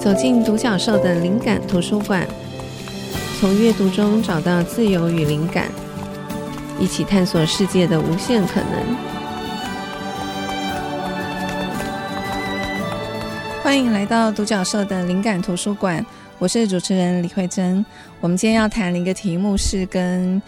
[0.00, 2.26] 走进独角兽的灵感图书馆，
[3.38, 5.70] 从阅读中找到自由与灵感，
[6.78, 8.96] 一起探索世界的无限可能。
[13.62, 16.04] 欢迎来到独角兽的灵感图书馆，
[16.38, 17.84] 我是主持人李慧珍。
[18.22, 20.40] 我们今天要谈的一个题目是跟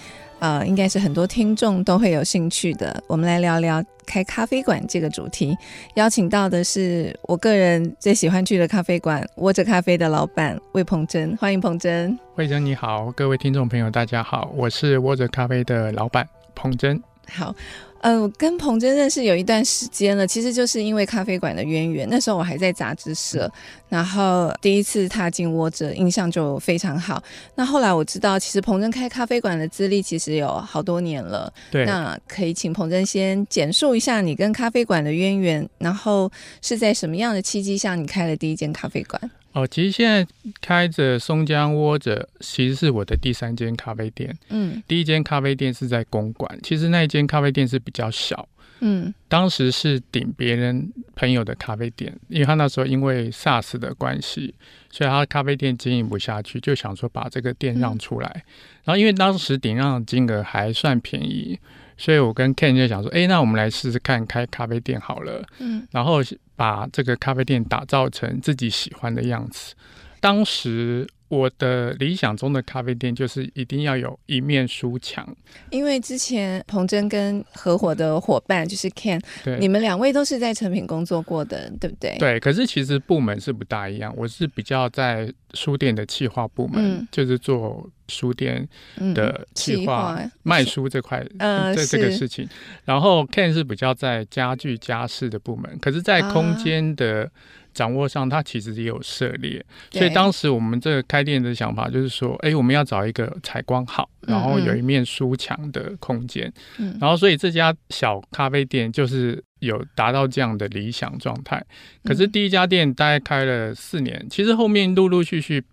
[0.43, 3.01] 呃，应该是很多听众都会有兴趣的。
[3.07, 5.57] 我们来聊聊开咖啡馆这个主题。
[5.95, 11.37] 邀请到的是我个人最喜欢去的咖啡馆——窝着咖啡的老板魏鹏真。
[11.37, 12.19] 欢迎鹏真。
[12.35, 17.01] 魏真你好，各位听众朋友大家好，我是窝着咖啡的老板鹏真。
[17.31, 17.55] 好。
[18.03, 22.09] 呃，我跟彭真认识有一段时间了，其实就是因为咖啡馆的渊源。
[22.11, 23.49] 那时候我还在杂志社，
[23.89, 27.23] 然后第一次踏进窝着，印象就非常好。
[27.55, 31.53] 那后来我知道，其实彭真开咖啡馆的资历其实有好多年了。
[31.71, 36.29] 对，那可以请彭真先简述一下你跟咖啡馆的渊源，然后
[36.61, 39.31] 是在什么样的契机下你开了第一间咖啡馆？
[39.53, 40.27] 哦，其实现在
[40.61, 44.37] 开着松江窝着，其实是我的第三间咖啡店。
[44.49, 48.49] 嗯，第一间咖啡店是在公馆，其实那一间咖啡店是比较小。
[48.81, 54.55] 嗯，当时是顶别人朋友的咖啡店，因为他那时候因为 SARS 的关系，
[54.91, 58.29] 所以他咖啡店经营不下去，就想说把这个店让出来。
[58.29, 58.43] 嗯、
[58.85, 61.59] 然后因为当时顶让的金额还算便宜。
[62.03, 65.41] 所以我跟 Ken 就想说，哎，那我们来试试看开咖啡店好了。
[65.61, 66.19] 嗯，然后
[66.57, 69.77] 把这个咖啡店打造成自己喜欢的样子。
[70.19, 71.07] 当时。
[71.33, 75.27] 我的理想中的咖啡店就是一定要有一面书墙，
[75.71, 82.15] 因为之前彭真跟合伙的伙伴就是 Ken，对，你们两位都是在成品工作过的，对不对？
[82.19, 88.69] 对，可是其实部门是不大一样，我是比较在书店的企划部门，嗯、就是做书店
[89.15, 92.47] 的企划、嗯、卖书这块， 呃，这这个事情。
[92.85, 97.23] 然后 Ken 是比较在家具家饰的部门，可是，在空间的。
[97.25, 97.31] 啊
[97.75, 111.65] 掌握上，它其实也有涉猎，所以当时我们这个开店的想法就是说，哎，我们要找一个采光好，然后有一面书墙的空间，嗯，然后所以这家小咖啡店就是有达到这样的理想状态。
[112.05, 115.65] 可是第一家店大概开了四年，其实后面陆陆续续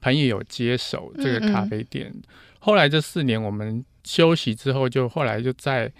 [0.00, 2.12] 朋友有接手这个咖啡店，
[2.58, 5.92] 后来这四年我们休息之后，就后来就在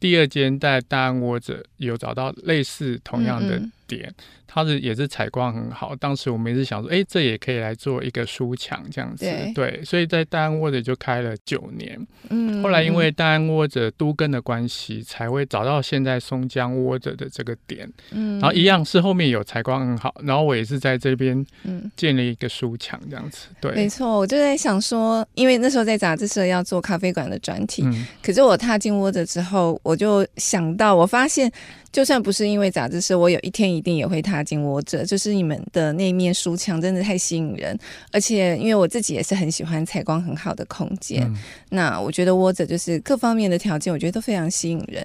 [0.00, 4.12] 第二间在大安窝着有找到类似同样的点。
[4.54, 13.04] 它是也是采光很好，当时我们也是想说，哎，这也可以来做一个书墙这样子，对，对，所以在大安窝着就开了九年，嗯，后来因为。
[13.16, 31.52] 大安窝着都跟的关系，才会找到现在松江窝着的这个点，嗯，然后一样是后面有采光很好，然后我也是在这边，嗯，建立一个书墙这样子，对，没错，我就在想说，因为那时候在杂志社要做咖啡馆的专题，嗯，可是我踏进窝着之后，我就想到，我发现。
[31.92, 35.04] 就算不是因为杂志社，我有一天一定也会踏进窝着。
[35.04, 37.78] 就是你们的那面书墙真的太吸引人，
[38.12, 41.22] 而且因为我自己也是很喜欢采光很好的空间。
[41.22, 41.36] 嗯、
[41.70, 45.04] 那我觉得窝着就是各方面的条件，我觉得都非常吸引人。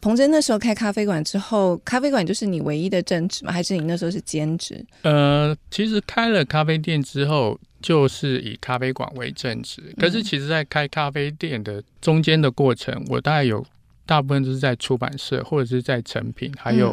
[0.00, 3.52] 彭真那时候开咖啡馆之后，咖啡馆就是你唯一的正职吗？
[3.52, 4.82] 还是你那时候是兼职？
[5.02, 9.94] 呃，其实开了咖啡店之后，就是以咖啡馆为正职。
[9.98, 13.64] 可是其实，在开咖啡店的中间的过程，我大概有。
[14.06, 16.92] 大部分都是在出版社或者是在成品，还有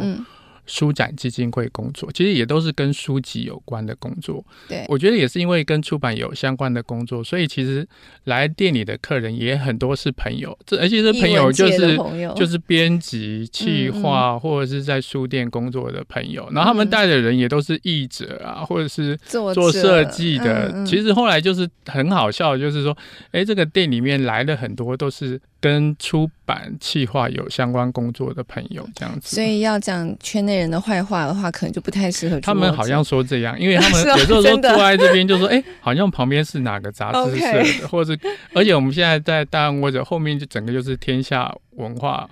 [0.67, 4.45] 书展基金会工作，其实也都是跟书籍有关的工作。
[4.67, 7.87] 对，我觉得也是因为跟出版有相关的工作，所以其实
[8.25, 10.55] 来店里的客人也很多是朋友。
[10.65, 11.97] 这而且这朋友就是
[12.35, 16.47] 就是编辑、企划或者是在书店工作的朋友。
[16.51, 20.85] 然后他们带的人也都是译者啊，或者是做设计的。
[20.85, 22.95] 其实后来就是很好笑，就是说，
[23.31, 25.41] 哎，这个店里面来了很多都是。
[25.59, 32.39] 跟出版企划有相关工作的朋友这样子，所以要讲圈内人的坏话的话，可能就不太适合。
[32.39, 38.19] 他们好像说这样，因为他们 有时候说坐在这边就说，哎、欸，好像旁边是哪个杂志社的或者是，
[38.53, 42.29] 而且我们现在在大安窝着后面就整个就是天下文化。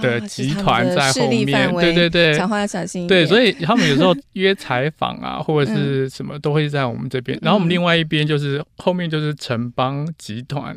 [0.00, 3.06] 的集团在后面，对对对，讲话要小心。
[3.06, 7.38] 对，所以 他们有时候约采访啊，或者是什么，都会在我们这边。
[7.42, 10.76] 然后我们另外一边就是后面就是城邦集团，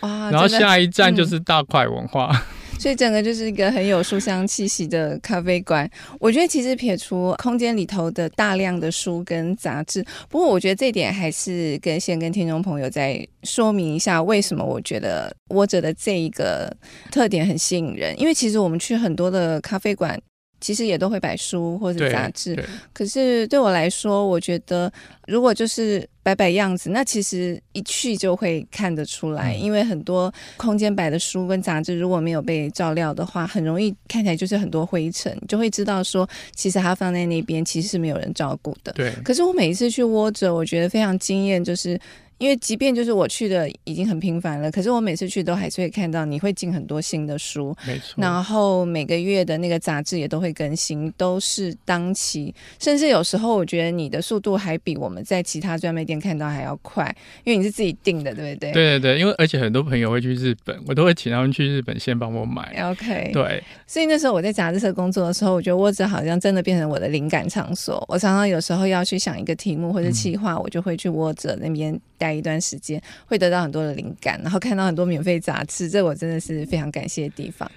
[0.00, 2.30] 然后下一站就是大块文化。
[2.78, 5.90] 所以整个就是一个很有书香气息的咖啡馆。
[6.20, 16.70] 我觉得其实撇除空间里头的大量的书跟杂志，不过我觉得这点还是跟先跟听众朋友再说明一下，为什么我觉得窝着的这一个
[17.10, 18.14] 特点很吸引人。
[18.20, 20.20] 因为其实我们去很多的咖啡馆，
[20.64, 22.58] 其实也都会摆书或者杂志。
[22.90, 24.90] 可是对我来说，我觉得
[25.26, 38.90] 如果就是摆摆样子，那其实一去就会看得出来，嗯、因为很多空间摆的书跟杂志如果没有被照料的话，很容易看起来就是很多灰尘，就会知道说其实它放在那边其实是没有人照顾的。
[38.92, 39.12] 对。
[39.22, 42.00] 可是我每一次去窝着，我觉得非常惊艳，就是。
[42.38, 48.14] 因为即便就是我去的已经很频繁了，可是我每次去都还是会看到你会进很多新的书，没错。
[48.16, 57.04] 然后每个月的那个杂志也都会更新，都是当期，甚至有时候我觉得你的速度还比我们在其他专卖店看到还要快，
[57.44, 58.72] 因为你是自己订的，对不对？
[58.72, 62.74] 对对对，因为而且很多朋友会去日本，我都会请他们去日本先帮我买。
[62.90, 63.62] OK，对。
[63.86, 68.04] 所以那时候我在杂志社工作的时候，我觉得窝子好像真的变成我的灵感场所。
[68.08, 71.98] 我常常有时候要去想一个题目或者企划，嗯、我就会去窝子那边。
[72.24, 77.70] 待一段时间会得到很多的灵感，然后看到很多免费杂志，这我真的是非常感谢的地方。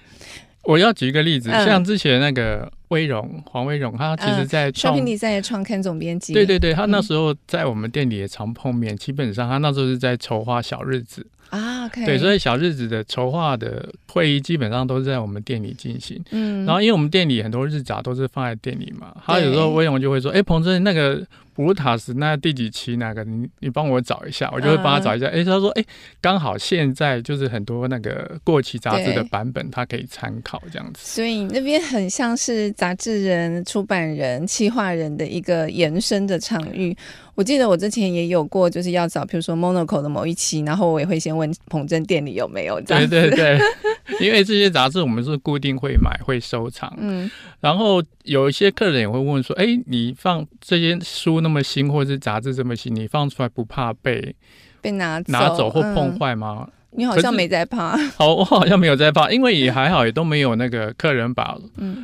[0.64, 11.26] 我要举一个例子，嗯、像之前那个威荣黄威荣，他其实在创品里在创刊总编辑，对对对，他那时候在我们店里也常碰面，嗯、基本上他那时候是在筹划小日子。
[11.50, 16.22] 啊，okay、对，所以小日子的筹划的会议基本上都是在我们店里进行。
[16.30, 21.24] 嗯，然后因为我们店里很多日杂都是放在店里嘛，他有时候威勇就会说：“哎对，彭真，那个
[21.54, 25.26] 普鲁塔斯那第几期那个，你你帮我找一下。”我就会帮他找一下。
[25.26, 25.84] 哎、嗯，他说：“哎，
[26.20, 36.96] 刚好现在就是很多那个过期杂志的版本，他可以参考这样子。”所以那边很像是杂志人、出版人、企划人的一个延伸的场域。
[37.38, 43.08] 我记得我之前也有过，就是要找，比如说 Monocle 的某一期，然后我也会先问彭真店里有没有这样子。
[43.08, 43.36] 对对
[44.10, 47.30] 对，因为这些杂志我们是固定会买会收藏，嗯，
[47.60, 54.34] 然后有一些客人也会问说，哎，你放这些书那么新，或者是杂志这么新，你放出来不怕被
[54.80, 56.66] 被拿走拿走或碰坏吗？
[56.66, 61.56] 嗯你好像没在怕，好，我好像没有在怕，因为也还好，也都没有那个客人把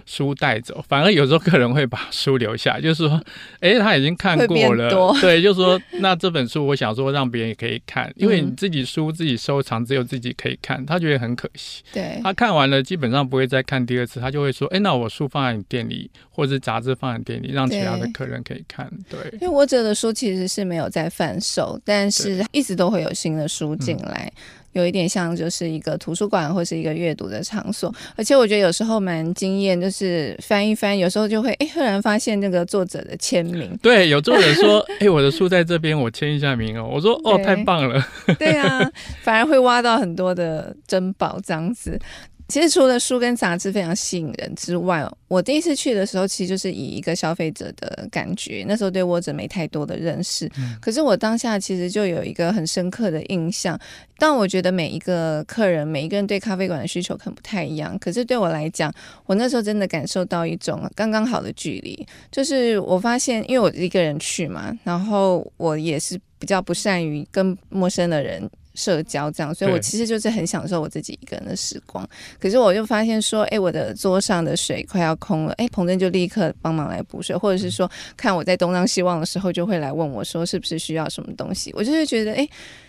[0.07, 3.21] 书带走，嗯、反而有时候客人会把书留下，就是说，
[3.59, 4.89] 哎、欸，他已经看过了，
[5.21, 11.83] 对，就是说，那这本书我想说让别人也可以看，因为你自己书自己收藏，只有自己可以看，他觉得很可惜。
[11.93, 18.89] 对，他看完了基本上不会再看第二次，他就会说，哎、欸，那我书放在你店里，或者是杂志放在店里，让其他的客人可以看。
[19.11, 24.33] 对，对因为我者的书其实是没有在贩售，但是一直都会有新的书进来。
[24.75, 33.77] 有一点像就是一个图书馆或是一个阅读的场所，而且我觉得有时候蛮惊艳，就是翻一翻，有时候就会哎，突然发现那个作者的签名。
[33.81, 36.89] 对，有作者说， 哎，我的书在这边，我签一下名哦。
[36.93, 38.05] 我说，哦，太棒了。
[38.39, 38.91] 对啊，
[39.23, 41.99] 反而会挖到很多的珍宝这样子。
[42.47, 50.47] 其实除了书跟杂志非常吸引人之外，我第一次去的时候，其实就是以一个消费者的感觉，那时候对窝子没太多的认识。
[50.59, 53.79] 嗯、可是我当下其实就有一个很深刻的印象。
[54.19, 57.99] 但我觉得每一个客人，每一个人对咖啡馆的需求可能不太一样。
[57.99, 58.93] 可是对我来讲，
[59.27, 62.07] 我那时候真的感受到一种刚刚好的距离。
[62.31, 68.49] 就是我发现，因为我一个人去嘛，然后我也是比较不善于跟陌生的人。
[68.75, 72.07] 社交这样，所以我其实就是很享受我自己一个人的时光。
[72.39, 81.73] 可是我就发现说，哎，我的桌上的水快要空了，哎，彭真就立刻帮忙来补水，或者是说，看我在东张西望的时候，就会来问我说，是不是需要什么东西？
[81.75, 82.49] 我就是觉得，哎，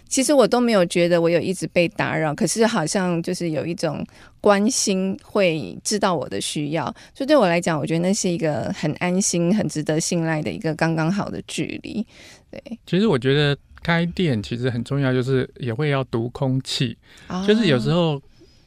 [0.09, 4.05] 其实我都没有觉得我有一直被打扰，可是好像就是有一种
[4.41, 6.85] 关心，会知道我的需要。
[7.13, 12.05] 所以对我来讲，我觉得那是一个很安心、很值得信赖的一个刚刚好的距离。
[12.49, 13.55] 对，其实我觉得。
[13.85, 16.97] 开店其实很重要，就是也会要读空气，
[17.27, 18.19] 哦、就是有时候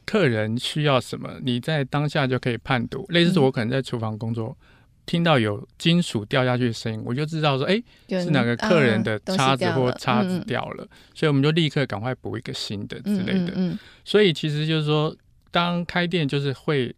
[0.06, 3.04] 客人需要什么，你在当下就可以判读。
[3.08, 4.66] 类似是我可能在厨房工作，嗯、
[5.06, 13.76] 听到有金属掉下去的声音，我就知道说，哎，是哪个客人的叉子或叉子掉了，嗯、所以我们就立刻赶快补一个新的之类的。
[14.04, 15.12] 所以其实就是说，
[15.50, 16.94] 当开店就是会。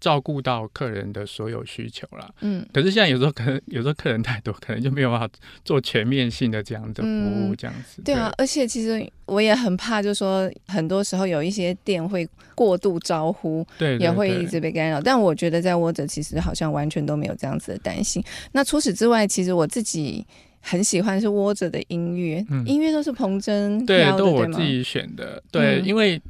[0.00, 5.28] 照顾到客人的所有需求了，嗯，可是现在有时候可能有时候客人太多，可能就没有办法
[5.64, 8.00] 做全面性的这样的服务，这样子。
[8.00, 15.00] 嗯、对啊，而且其实我也很怕，就是说很多时候有一些店会过度招呼，对，也会一直被干扰。
[15.00, 18.22] 但我觉得在窝着其实好像完全都没有这样子的担心。
[18.52, 20.24] 那除此之外，其实我自己
[20.60, 26.20] 很喜欢是窝着的音乐，嗯、音乐都是彭真对，都我自己选的，对，嗯、因为。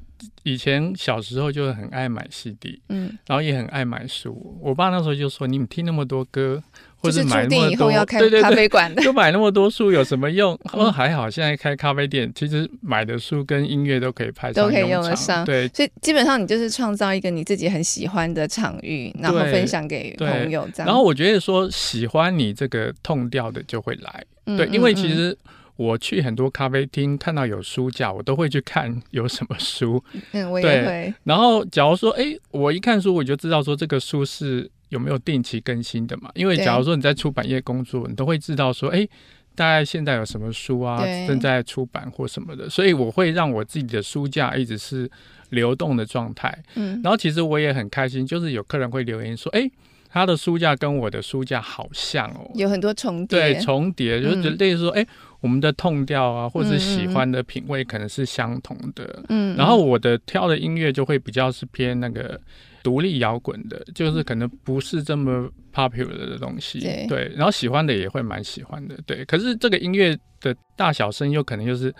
[0.42, 4.58] 以前小时候就很爱买 CD，嗯，然后也很爱买书。
[4.60, 6.62] 我爸那时候就说：“你们听那么多歌，
[6.96, 15.44] 或者买那么多，对对对， 就买那么多书有什么用？”他说：“还好，现在开咖啡店，其实买的书跟音乐都可以派上用场，都可以用得上。
[15.44, 20.86] 对，所以基本上你就是创造一个你自己很喜欢的场域，然后分享给朋友这样。
[20.86, 25.36] 然后我觉得说喜欢你这个 tone 调的就会来，对，因为其实。
[25.78, 30.02] 我去很多咖啡厅，看到有书架，我都会去看有什么书。
[30.32, 30.84] 嗯，我也会。
[30.84, 36.28] 对，然后假如说，哎，我一看书，我就知道说这个书是有没有定期更新的嘛。
[36.34, 39.06] 因为假如说你在出版业工作，你都会知道说，哎，
[39.54, 45.08] 大概现在有什么书啊，正在出版或什么的，所以我会让我自己的书架一直是
[45.50, 46.52] 流动的状态。
[46.74, 49.70] 嗯，然后其实我也很开心，就是有客人会留言说，哎。
[50.10, 53.52] 他的书架跟我的书架好像哦，有很多重叠。
[53.52, 55.08] 对，重叠就是类似说，哎、嗯欸，
[55.40, 59.22] 我们的痛调啊，或者是喜欢的品味可能是相同的。
[59.28, 62.40] 嗯，然后我的挑的音乐就会比较是偏那个
[62.82, 66.80] 独立摇滚的，就是可能不是这么 popular 的东西。
[66.80, 68.98] 对，对，然后喜欢的也会蛮喜欢的。
[69.06, 71.94] 对，可是这个音乐的大小声又可能就是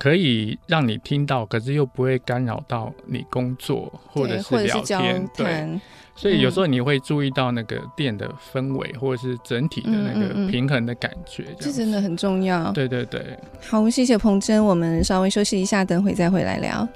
[0.00, 5.28] 可以让你听到，可是又不会干扰到你工作或者是聊天。
[5.36, 5.80] 对。
[6.16, 12.70] 所以有时候你会注意到那个店的氛围，或者是整体的那个平衡的感觉，这，这真的很重要。
[12.72, 16.86] 对对对，好，谢谢彭真，我们稍微休息一下，等会再回来聊。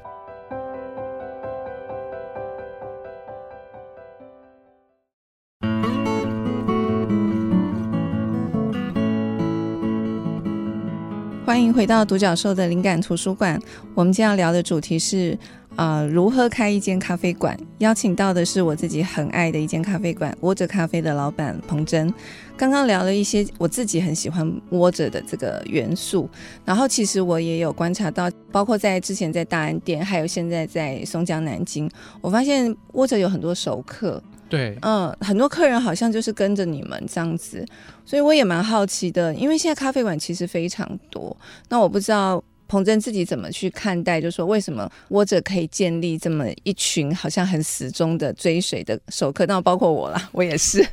[11.54, 13.56] 欢迎回到独角兽的灵感图书馆，
[13.94, 15.38] 我们今天要聊的主题是。
[15.76, 17.56] 啊、呃，如何开一间咖啡馆？
[17.78, 22.12] 邀请到的是我自己很爱的一间咖啡馆——窝着咖啡的老板彭真。
[22.56, 26.28] 刚刚聊了一些我自己很喜欢窝着的这个元素，
[26.64, 34.22] 然后其实我也有观察到，包括在之前在大安店，还有现在在松江南京，我发现窝着有很多熟客。
[34.48, 37.64] 对，嗯，很多客人好像就是跟着你们这样子，
[38.04, 41.36] 所以我也蛮好奇的，因为现在咖啡馆其实非常多，
[41.68, 42.42] 那我不知道。
[42.66, 44.18] 彭真自己怎么去看待？
[44.18, 49.44] 就是说，为什么窝着可以建立这么一群好像很死忠的追随的熟客？
[49.44, 50.84] 那包括我啦，我也是。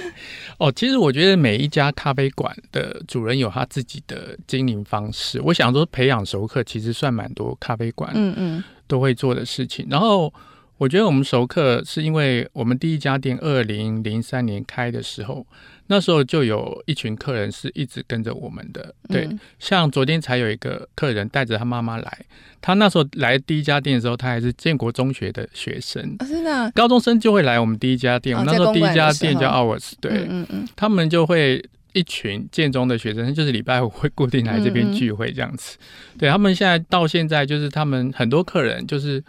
[0.58, 5.38] 哦，其实我觉得每一家咖啡馆的主人有他自己的经营方式。
[5.42, 9.86] 我想说，培养熟客其实算蛮多咖啡馆嗯嗯都会做的事情。
[9.90, 10.32] 然后
[10.78, 15.46] 我觉得我们熟客是因为我们第一家店二零零三年开的时候。
[15.90, 22.26] 那时候就有一群客人是一直跟着我们的，对，嗯、像昨天才有一个客人带着他妈妈来，
[22.60, 39.24] 他那时候来第一家店的时候，他还是建国中学的学生，哦、真的、啊，高中生就会来我们第一家店，哦、我们那时候第一家店叫 Hours，对，嗯嗯嗯，他们就会一群建中的学生，就是礼拜五会固定来这边聚会这样子，嗯嗯对他们现在到现在就是他们很多客人就是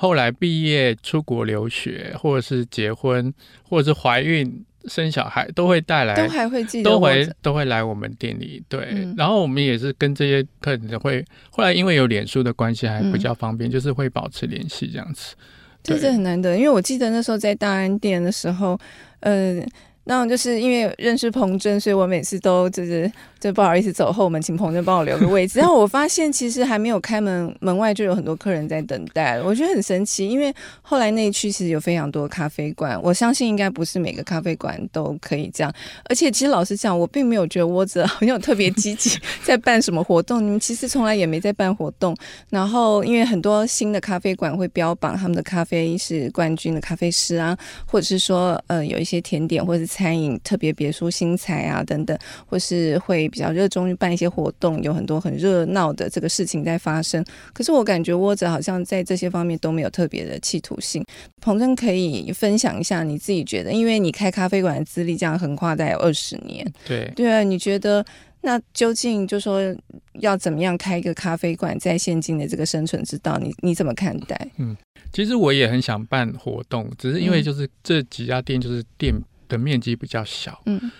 [0.00, 3.34] 后来毕业出国留学，或者是结婚，
[3.68, 4.64] 或者是怀孕。
[4.84, 8.62] 生小孩都会带来，都还会记得，都会都会来我们店里。
[8.70, 15.34] 对，嗯、然后我们也是跟这些客人会，后来因为有脸书的关系，还比较方便，嗯、就是会保持联系这样子。
[15.82, 18.78] 这是很难得，因为我记得那时候在大安店的时候，
[19.20, 19.60] 呃，
[20.08, 23.08] 那就是因为认识彭真，所以我每次都就是。
[23.40, 25.58] 就不好意思走后门，请彭真帮我留个位置。
[25.62, 29.40] 然后我发现其实还没有开门，门外就有很多客人在等待。
[29.40, 35.72] 我觉得很神奇，因为后来那一区其实有非常多咖啡馆，我相信应该不是每个咖啡馆都可以这样。
[36.06, 40.44] 而且其实老实讲，我并没有觉得窝子好像有特别积极在办什么活动。
[40.44, 42.16] 你们其实从来也没在办活动。
[42.50, 53.28] 然后因为很多新的咖啡馆会标榜他们的咖啡是冠军的咖啡师啊，或者是说呃有一些甜点或者餐饮特别别出心裁啊等等，或是会。
[53.28, 57.22] 比较热衷于办一些活动，有很多很热闹的这个事情在发生。
[57.52, 61.04] 可是我感觉窝着好像在这些方面都没有特别的企图性。
[61.40, 68.04] 彭真可以分享一下你自己觉得，因为你开咖啡馆的资历这样横跨大概有二十年，对对啊，你觉得
[68.40, 69.60] 那究竟就说
[70.20, 74.48] 要怎么样开一个咖啡馆，在现今的这个生存之道，你你怎么看待？
[74.56, 74.74] 嗯，
[75.12, 79.14] 其实我也很想办活动，只是因为就是这几家店就是店
[79.48, 80.92] 的面积比较小，嗯，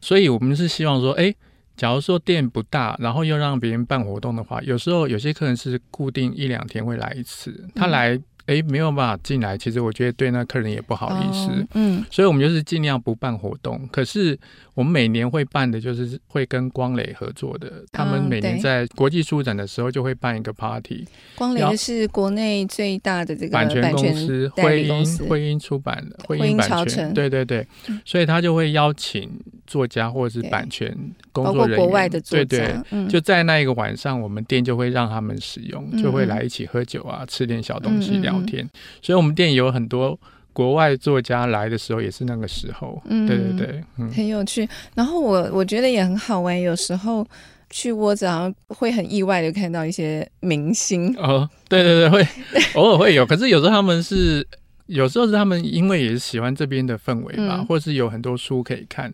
[0.00, 1.34] 所以我们是希望说，哎。
[1.76, 8.16] 假如说店不大，然后又让别人办活动的话，有时候有些客人是固定一两天会来一次，他来。
[8.46, 13.88] 哎，没有办法进来，其实我觉得对那客人也不好意思，哦、嗯，所以我们就是尽量不办活动。
[13.90, 14.38] 可是
[14.74, 21.06] 我们每年会办的，就是会跟光磊合作的，嗯、他们每年在国际书展的时候就会办一个 party。
[21.36, 27.66] 光磊是国内最大的这个版权公司，会音会音出版的徽音版权，对对对，
[28.04, 29.30] 所以他就会邀请
[29.66, 30.94] 作家或者是版权
[31.32, 38.33] 工作人员，国外的作家，对对，嗯、就在那一个晚上，我们店就会让他们使用，就会来一起喝酒啊，吃点小东西聊。
[38.38, 38.68] 聊天，
[39.02, 40.18] 所以我们店有很多
[40.52, 43.00] 国外作家来的时候，也是那个时候。
[43.06, 44.68] 嗯，对对对，嗯，很有趣。
[44.94, 47.26] 然后我我觉得也很好玩，有时候
[47.70, 51.14] 去窝子好像会很意外的看到一些明星。
[51.16, 52.28] 哦，对对对，会
[52.74, 53.26] 偶尔会有。
[53.26, 54.46] 可是有时候他们是，
[54.86, 59.12] 有时候是他们因为也是喜欢这边的氛围吧，嗯、或是有很多书可以看，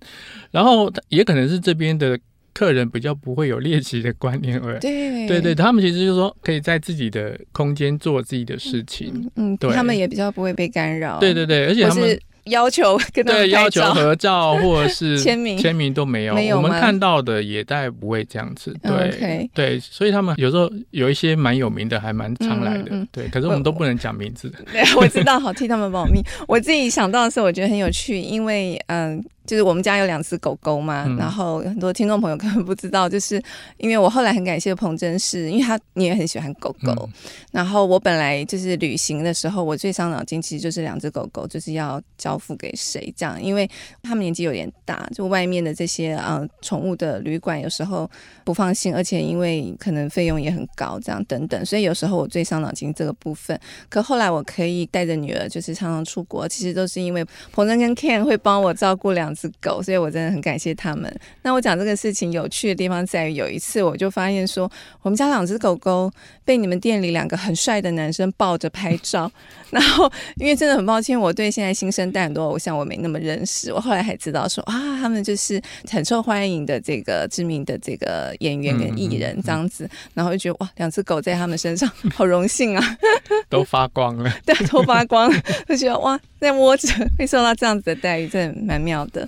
[0.51, 2.19] 然后也可能是这边的。
[2.61, 18.77] 客人比较不会有猎奇的观念，而对对对，他们其实就是说可以在自己的空间做自己的事情，嗯，对，他们也比较不会被干扰，对对对，而且他们要求跟他们对要求合照或者是 签名签名都没有，没有我们看到的也大概不会这样子。
[18.83, 23.09] 对、对，所以他们有时候有一些蛮有名的，还蛮常来的、嗯嗯。
[23.11, 24.53] 对，可是我们都不能讲名字。
[24.71, 26.21] 对， 我知道，好替他们保密。
[26.47, 29.17] 我自己想到的是，我觉得很有趣，因为嗯。
[29.17, 33.43] 呃就是我们家有两只狗狗嘛，嗯、然后很多听众朋友可能不知道，就是
[33.79, 37.09] 因为我后来很感谢彭真是，因为他你也很喜欢狗狗、嗯，
[37.51, 43.69] 然后我本来就是旅行的时候，我最伤脑筋其实就是两只狗狗，就是要交付给谁这样，因为
[44.05, 48.09] 他们年纪有点大，就外面的这些呃宠物的旅馆有时候
[48.45, 53.59] 不放心，而且因为可能费用也很高，这样等等，所以有时候我最伤脑筋这个部分。
[53.89, 59.51] 可后来我可以带着女儿，就是常常出国，其实都是因为彭真跟 Ken 会帮我照顾两只。
[59.51, 61.11] 是狗，所以我真的很感谢他们。
[61.41, 64.71] 那我讲这个事情有趣的地方在于，有一次我就发现说，
[65.01, 66.13] 我们家两只狗狗
[66.45, 69.33] 被你们店里两个很帅的男生抱着拍照。
[69.71, 73.73] 然后，因为真的很抱歉，我对现在新生代很多偶像我没那么认识。
[73.73, 79.89] 我后来还知道说啊，他们就是很受欢迎的这个知名的这个演员跟艺人这样子。
[80.13, 82.99] 然后就觉得哇，两只狗在他们身上好荣幸啊，
[83.49, 89.27] 都发光了，对，都发光了，就觉得哇，在窝着会受到这样子的待遇，真的蛮妙的。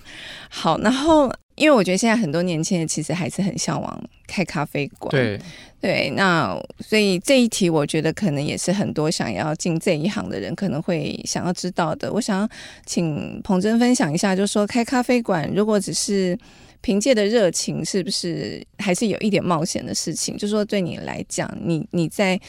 [0.48, 5.40] 好，然后因为我觉得现在很多年轻人其实还是很向往开咖啡馆，对
[5.80, 12.12] 对，那所以这一题我觉得可能也是很多想要进这一行的人可能会想要知道的。
[12.12, 12.48] 我想要
[12.86, 16.38] 请彭真分享一下，就是说开咖啡馆如果只是
[16.80, 20.36] 凭借的热情，是不是还是有一点冒险的事情？
[20.36, 22.40] 就是说对你来讲，你你在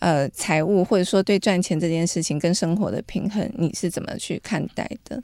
[0.00, 5.22] 呃财务或者说对赚钱这件事情跟生活的平衡，你是怎么去看待的？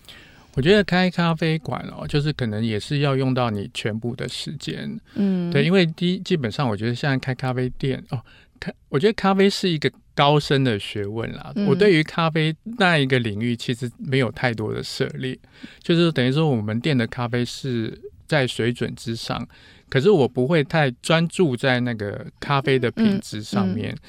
[0.56, 8.18] 我觉得开咖啡馆哦，就是可能也是要用到你全部的时间，嗯，对，因为第一基本上我觉得现在开咖啡店哦，
[8.58, 11.52] 咖，我觉得咖啡是一个高深的学问啦。
[11.56, 15.38] 嗯、我对于咖啡那一个领域其实没有太多的涉猎，
[15.82, 19.46] 就是等于说我们店的咖啡是在水准之上，
[19.90, 23.92] 可是我不会太专注在那个咖啡的品质上面。
[23.92, 24.00] 嗯嗯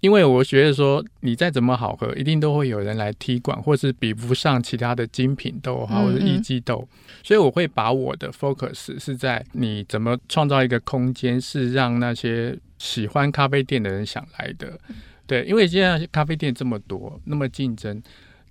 [0.00, 6.88] 因为我觉得说，你再怎么好喝，一定都会有人来踢馆，或是比不上其他的精品豆哈，或者一季豆，
[7.22, 14.78] 所以我会把我的 focus 是在你怎么创造一个空间，是让那些喜欢咖啡店的人想来的。
[15.26, 18.02] 对，因为现在咖啡店这么多，那么竞争。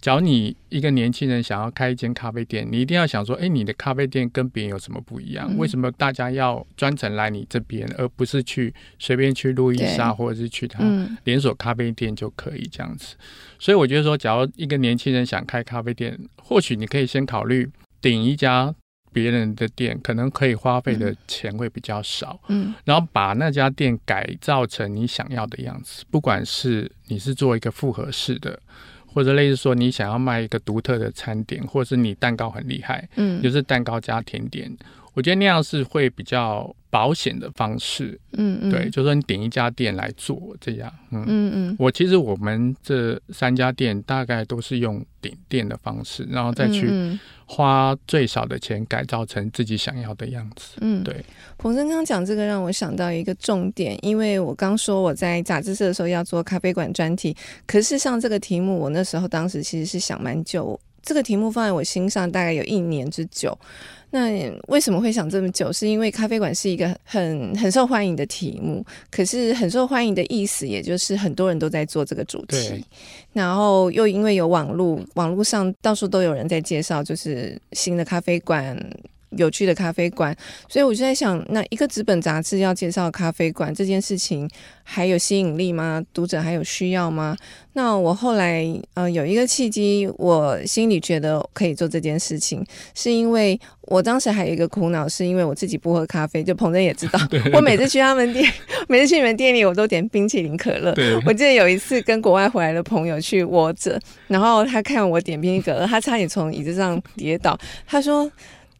[0.01, 5.53] 假如你一个年轻人想要开一间咖啡店，你一定要想说，哎，你的咖啡店跟别人有什么不一样？
[5.57, 10.79] 为什么大家要专程来你这边，而不是去随便去路易莎或者是去他
[11.25, 13.17] 连锁咖啡店就可以这样子？
[13.59, 18.73] 所以我觉得说，假如一个年轻人想开咖啡店，或许你可以先考虑顶一家
[19.11, 28.57] 别人的店，可能可以花费的钱会比较少，嗯，然后把那家店改造成你想要的样子，不管是你是做一个复合式的。
[29.13, 34.71] 或者类似说，你想要卖一个独特的餐点，或者是你蛋糕很厉害，嗯，就是蛋糕加甜点，
[35.13, 41.23] 我觉得那样是会比较保险的方式，嗯嗯，对，就是说你顶一家店来做这样，嗯。
[41.27, 46.89] 嗯嗯，我其实我们这三家店大概都是用顶店的方式，然后再去
[47.45, 51.23] 花最少的钱改造成自己想要的样子，嗯，对。
[51.57, 57.35] 彭生刚讲这个让我想到一个重点，因为我刚说我在杂志社的时候要做咖啡馆专题，
[57.67, 63.55] 可是像这个题目，我那时候当时其实是想蛮久，这个题目放在我心上大概有一年之久。
[64.11, 65.71] 那为什么会想这么久？
[65.71, 72.83] 是因为咖啡馆是一个很很受欢迎的题目，可是很受欢迎的意思，也就是很多人都在做这个主题，
[73.33, 78.75] 然后又因为有网络，网络上到处都有人在介绍，就是新的咖啡馆。
[79.37, 80.35] 有趣的咖啡馆，
[80.67, 84.49] 所以我就在想，那一个纸本杂志要介绍咖啡馆这件事情，
[84.83, 86.03] 还有吸引力吗？
[86.13, 87.37] 读者还有需要吗？
[87.73, 88.65] 那我后来
[88.95, 92.65] 呃有一个契机，我心里觉得可以做这件事情，
[92.95, 97.19] 是因为我当时还有一个苦恼，是因为我自己不喝咖啡，就彭真也知道，
[97.53, 98.51] 我每次去他们店，
[98.89, 100.93] 每次去你们店里，我都点冰淇淋可乐。
[101.25, 108.29] 我记得有一次跟国外回来的朋友去窝着，然后他看我点冰可乐，他差点从椅子上跌倒，他说。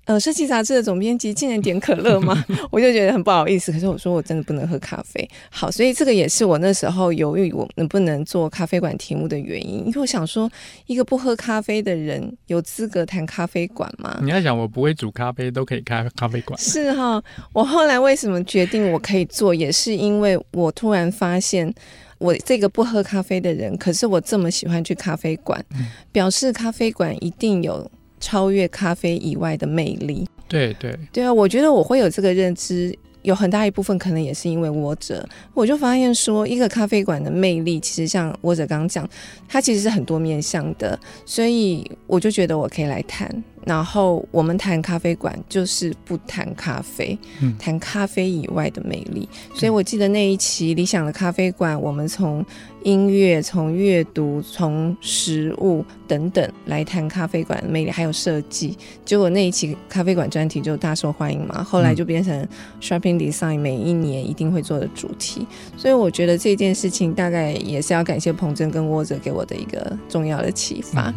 [0.10, 2.44] 呃，设计杂志的总编辑竟然点可乐吗？
[2.72, 3.72] 我就觉得很不好意思。
[3.72, 5.30] 可是我说我真的不能喝咖啡。
[5.52, 9.86] 好，所以这个也是我那时候犹豫我能不能做咖啡馆题目的原因。
[9.86, 10.50] 因为我想说，
[10.88, 14.20] 一个不喝咖啡的人有资格谈咖啡馆吗？
[14.24, 16.60] 你要想，我不会煮咖啡都可以开咖啡馆。
[16.60, 21.72] 是哈，我后来为什么决定我可以做，也是因为我突然发现，
[22.18, 27.88] 我这个不喝咖啡的人，可是我这么喜欢去咖啡馆，嗯，表示咖啡馆一定有。
[28.20, 31.34] 超越咖啡以外的魅力，对对对啊！
[31.34, 39.08] 我觉得我会有这个认知，有很大一部分可能也是因为窝者，我就发现说，一个咖啡馆的魅力，其实像窝者刚刚讲，
[39.48, 43.44] 它其实是很多面向的，所以我就觉得我可以来谈。
[43.66, 47.18] 然后我们谈咖啡馆，就是不谈咖啡，
[47.60, 49.28] 谈咖啡以外的魅力。
[49.54, 52.44] 所以我记得那一期理想的咖啡馆，我们从
[52.84, 58.78] 音乐、从阅读、从食物等等来谈咖啡馆的魅力，还有设计。
[59.04, 62.48] 结果那一期咖啡馆专题就大受欢迎嘛，后来就变成
[62.82, 65.46] Shopping Design 每一年一定会做的主题。
[65.76, 71.14] 所以我觉得这件事情大概也是要感谢彭真跟沃泽给我的一个重要的启发。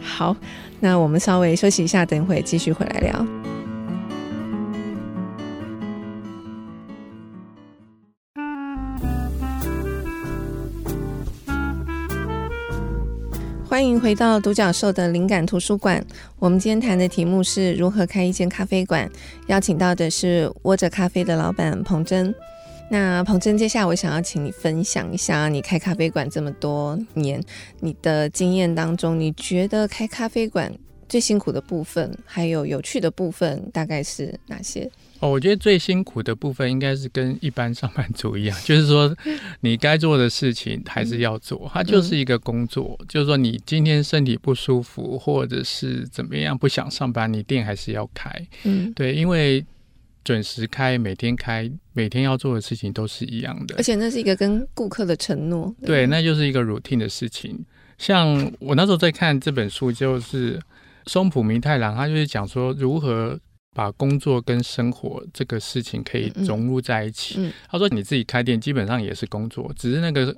[0.00, 0.36] 好。
[0.80, 3.26] 那我们稍微休息一下，等会继续回来聊。
[13.68, 16.04] 欢迎回到独角兽的灵感图书馆。
[16.38, 19.08] 我们今天谈的题目是如何开一间咖啡馆，
[19.46, 22.34] 邀请到的是窝着咖啡的老板彭真。
[22.92, 27.40] 那彭真，接下来我想要请你分享一下，你开咖啡馆这么多年，
[27.78, 30.74] 你的经验当中，你觉得开咖啡馆
[31.08, 34.90] 最辛苦的部分，还有有趣的部分，大概是哪些？
[35.20, 39.16] 哦，我觉得最辛苦的部分应该是跟一般上班族一样，就是说
[39.60, 42.96] 你该做的事情还是要做，它就是一个工作。
[42.98, 48.28] 嗯、就是说你今天身体不舒服，或者是怎么样不想上班，你店还是要开。
[48.64, 49.64] 嗯，对，因为。
[50.30, 55.74] 准时开，每天开，每天要做的事情都是一样的，而且那是一个跟顾客的承诺。
[55.84, 57.58] 对，那就是一个 routine 的事情。
[57.98, 60.60] 像我那时候在看这本书，就是
[61.06, 63.36] 松浦弥太郎，他就是讲说如何
[63.74, 67.34] 把工作跟生活这个事情可以融入在一起。
[67.38, 70.32] 嗯嗯、他说你自己开店基本上也是工作，只是那个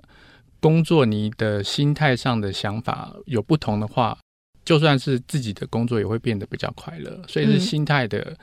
[0.58, 4.18] 工作你的心态上的想法有不同的话，
[4.64, 7.22] 就算是自己的工作也会变得比较快乐。
[7.28, 8.34] 所以是心态的。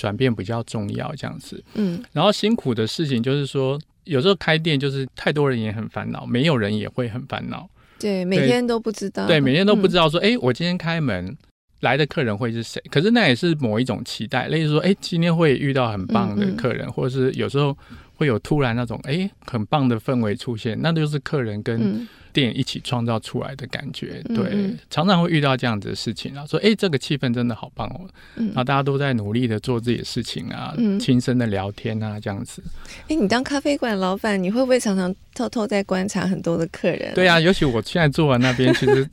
[0.00, 1.62] 嗯转变比较重要，这样子。
[1.74, 7.68] 嗯，然后辛苦的事情就是说，有时候开店就是太多人也很烦恼，没有人也会很烦恼。
[7.98, 9.26] 对，每天都不知道。
[9.26, 11.36] 对，每天都不知道说，哎、嗯，我今天开门
[11.80, 12.82] 来的客人会是谁？
[12.90, 17.76] 可是那也是某一种期待，例如说，哎，今天会遇到很棒的客人，嗯嗯，或者是有时候
[18.20, 21.80] 会有突然那种哎很棒的氛围出现，那就是客人跟。
[21.80, 28.06] 嗯店一起创造出来的感觉，对，嗯、常常会遇到这样子的事情啊，说，哎、欸，这个气氛真的好棒哦，
[28.36, 32.62] 嗯、然后大家都在努力的做自己的事情啊，轻、嗯、声的聊天啊，这样子。
[32.86, 37.14] 哎、欸，你当咖啡馆老板，你会不会常常偷偷在观察很多的客人、啊？
[37.16, 39.04] 对啊，尤其我现在坐在那边，其实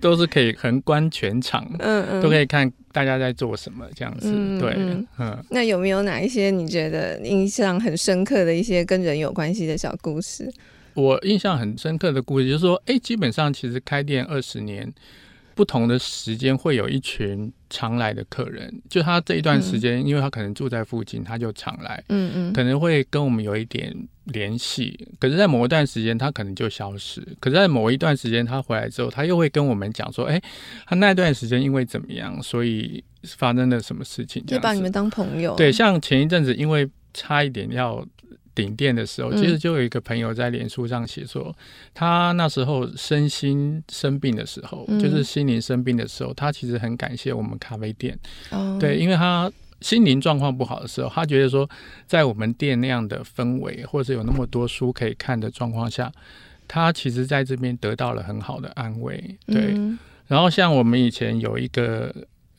[0.00, 4.74] 都是可以横观全场，嗯嗯，都可以看大家在做什么，这样子，嗯、对，
[5.18, 5.44] 嗯。
[5.50, 10.52] 那有没有哪一些你觉得印象很深刻的一些跟人有关系的小故事？
[10.94, 14.90] 我印象很深刻的故事就是说，哎，基本上其实开店二十年，
[15.56, 18.72] 不同的时间会有一群常来的客人。
[18.90, 23.90] 就他这一段时间，嗯、因为他可能住在附近，他就常来，嗯嗯，可能会跟我们有一点
[24.24, 25.08] 联系。
[25.18, 27.26] 可是，在某一段时间，他可能就消失。
[27.40, 30.40] 可是，在某一段时间，他回来之后，他又会跟我们讲说，哎，
[30.86, 35.56] 他那段时间因为怎么样，所以发生了什么事情，就把你们当朋友。
[35.56, 38.06] 对，像前一阵子，因为差一点要。
[38.56, 41.54] 顶店的时候，其实就有一个朋友在脸书上写说，嗯、
[41.92, 48.18] 他那时候身心生病的时候，嗯、就是心灵生病的时候，他其实很感谢我们咖啡店。
[48.50, 51.68] 哦、对，因为他心灵状况不好的时候，他觉得说，
[52.06, 56.10] 在我们店那样的氛围，或者有那么多书可以看的状况下，
[56.66, 59.22] 他其实在这边得到了很好的安慰。
[59.46, 62.10] 对，嗯、然后像我们以前有一个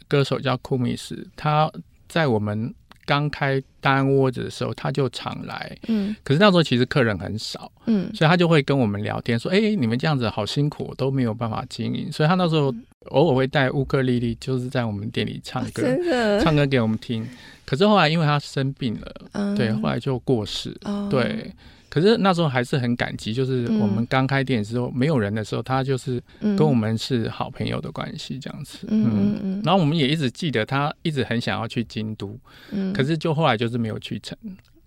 [0.08, 1.72] 歌手叫库米斯，他
[2.08, 2.72] 在我们。
[3.08, 5.78] 刚开大安窝子的时候，他就常来。
[5.88, 7.72] 嗯，可是那时候其实客人很少。
[7.86, 12.76] 嗯，所以他就会跟我们聊天，说：“哎、欸，你们这样子好辛苦，都没有办法经营。”所以他那时候
[13.12, 17.26] 偶尔会带乌克丽丽，就是在我们店里唱歌， 哦、唱歌给我们听。
[17.66, 20.76] 可是后来因为他生病了，嗯、对，后来就过世。
[20.84, 21.50] 哦、对。
[21.90, 28.88] 可是那时候还是很感激，就是我们刚开店的时候、嗯、没有人的时候，他就是跟我们是好朋友的关系这样子。
[28.90, 29.62] 嗯嗯嗯。
[29.64, 32.38] 然后我们也一直记得他一直很想要去京都，
[32.72, 34.38] 嗯，可是就后来就是没有去成。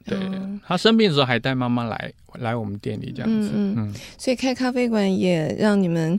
[0.05, 3.51] 对，嗯、他生病的时候还带妈妈来来我们店里这样子。
[3.55, 6.19] 嗯，嗯，嗯，所以开咖啡馆也让你们。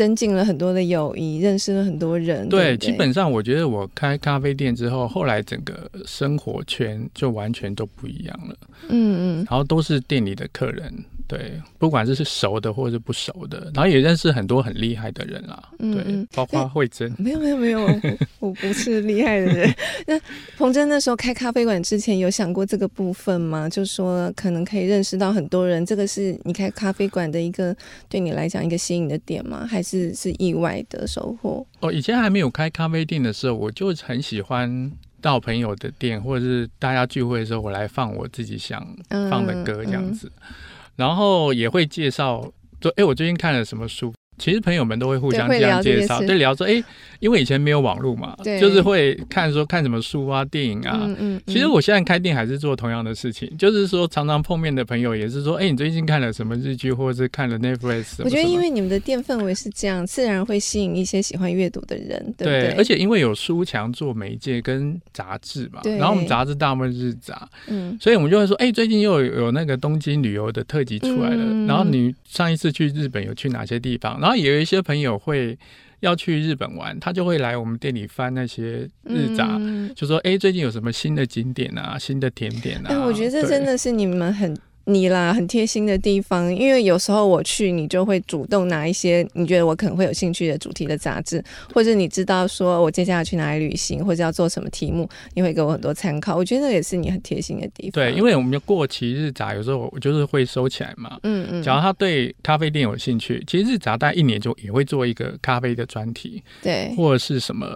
[0.00, 2.48] 增进了很多的友谊，认识了很多人。
[2.48, 8.56] 对，对对，基本上我觉得我开咖啡店之后，后来整个生活圈就完全都不一样了。
[8.88, 10.90] 嗯嗯，然后都是店里的客人。
[11.30, 15.62] 对，不管是是熟的或者是不熟的，然后也认识很多很厉害的人啦。
[15.78, 17.14] 嗯、对，包括慧珍。
[17.18, 18.00] 没有没有没有，我，
[18.48, 19.72] 我不是厉害的人。
[20.08, 20.20] 那
[20.58, 23.68] 彭真那时候开咖啡馆之前有想过这个部分吗？
[23.68, 27.72] 就说可能可以认识到很多人，这个是你开咖啡馆的一个
[28.08, 29.64] 对你来讲一个吸引的点吗？
[29.64, 31.64] 还是是意外的收获？
[31.78, 34.90] 哦，以前还没有开咖啡店的时候，我就很喜欢
[35.20, 38.84] 到朋友的店，或者是大家聚会的时候，我来放我自己想
[39.30, 40.54] 放的歌这样子，嗯嗯、
[40.96, 42.40] 然后也会介绍
[42.80, 44.12] 说，哎，我最近看了什么书。
[44.40, 46.82] 其实朋友们都会互相这样介绍，对，聊说，哎，
[47.18, 50.98] 因为以前没有网络嘛，对，就是会看说看什么书啊、电影啊。
[51.04, 51.42] 嗯嗯。
[51.46, 58.22] 其实我现在开店还是做同样的事情，就是说常常碰面的朋友也是说，哎，你最近看了什么日剧，或者是看了 Netflix？
[58.24, 62.60] 我觉得因为你们的店氛围是这样，自然会吸引一些喜欢阅读的人，对不对？
[62.60, 74.18] 对，而且因为有书墙做媒介跟杂志嘛，然后我们杂志大部分是日杂，嗯，所以我们就会说，哎，最近又有有那个东京旅游的特辑出来了，然后你上一次去日本有去哪些地方？
[74.20, 75.18] 然后也有一些朋友。
[75.18, 75.58] 会
[76.00, 84.56] 要去日本玩，他就会来我们店里翻那些日杂，嗯、就说：“哎，最近有什么新的景点啊，新的甜点啊？”哎，我觉得这真的是你们很。
[84.84, 96.36] 你啦，很贴心的地方，因为有时候我去，你就会主动拿一些你觉得我可能会有兴趣的主题的杂志，或者你知道说我接下来去哪里旅行，或者要做什么题目，你会给我很多参考。
[96.36, 97.92] 我觉得那也是你很贴心的地方。
[97.92, 101.18] 对，因为我们过期日杂，有时候我就是会收起来嘛。
[101.22, 101.62] 嗯嗯。
[101.62, 107.66] 假如他对咖啡店有兴趣，其实日杂大概一年就也会做一个咖啡的专题，对，或者是什么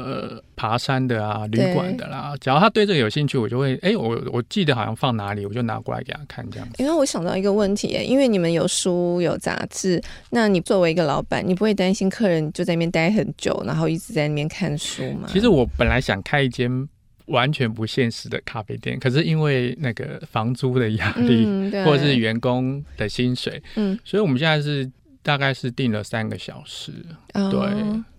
[0.56, 2.34] 爬山的啊、旅馆的啦。
[2.40, 6.74] 只要他对这个有兴趣，我就会哎，我我记得好像放哪里，我就拿过来给他看这样子。
[6.78, 15.28] 因为我想到一个问题，因为你们有书有杂志，那你作为一个老板，你不会担心客人就在那边待很久，然后一直在那边看书吗？
[15.32, 16.88] 其实我本来想开一间
[17.26, 24.90] 完全不现实的咖啡店，可是因为那个房租的压力，嗯、或者是员工的薪水，嗯，所以我们现在是。
[25.24, 26.92] 大概是定了三个小时
[27.32, 27.50] ，oh.
[27.50, 27.60] 对。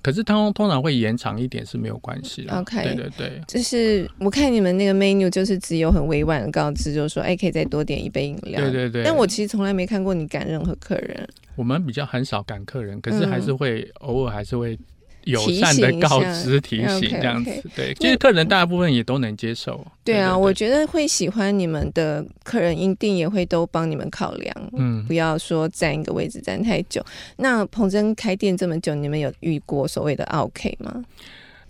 [0.01, 2.59] 可是他通，通常会延长一点是没有关系的。
[2.59, 3.41] OK，对对对。
[3.47, 8.59] 就是我看你们那个 menu，就是只有很委婉的告知，就是说，哎，可以再多点一杯饮料。
[8.59, 9.03] 对对对。
[9.03, 11.27] 但我其实从来没看过你赶任何客人。
[11.55, 14.77] 我们比较很少赶客人，可是还是会、嗯、偶尔还是会。
[15.25, 19.85] 友善的告知提醒这样子，对，其实客人大部分也都能接受。
[20.03, 27.03] 对啊，我觉得会喜欢你们的客人一定也会都帮你们考量，嗯，不要说占一个位置占太久。
[27.37, 31.03] 那彭真开店这么久，你们有遇过所谓的奥 K 吗？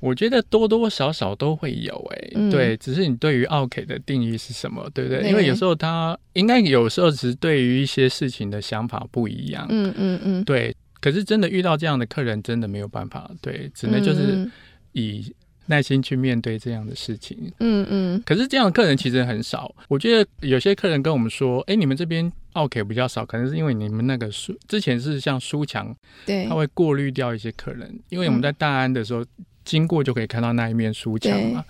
[0.01, 5.27] 我觉得多多少少都会有，哎，对，只是你对于奥 K 的定义是什么，对不对？
[5.29, 10.75] 因为有时候他应该有时候只是对于一些事情的想法不一样，嗯嗯嗯，对。
[11.05, 14.49] 可是真的遇到这样的客人，真的没有办法，对，只能就是
[14.93, 15.31] 以
[15.67, 17.37] 耐心去面对这样的事情。
[17.59, 18.23] 嗯嗯。
[18.25, 27.99] 可是这样的客人其实很少，我觉得有些客人跟我们说：“哎，你们这边奥客比较少，可能是因为你们那个书之前是像书墙，对，他会过滤掉一些客人。
[28.09, 29.23] 因为我们在大安的时候
[29.63, 31.63] 经过就可以看到那一面书墙嘛，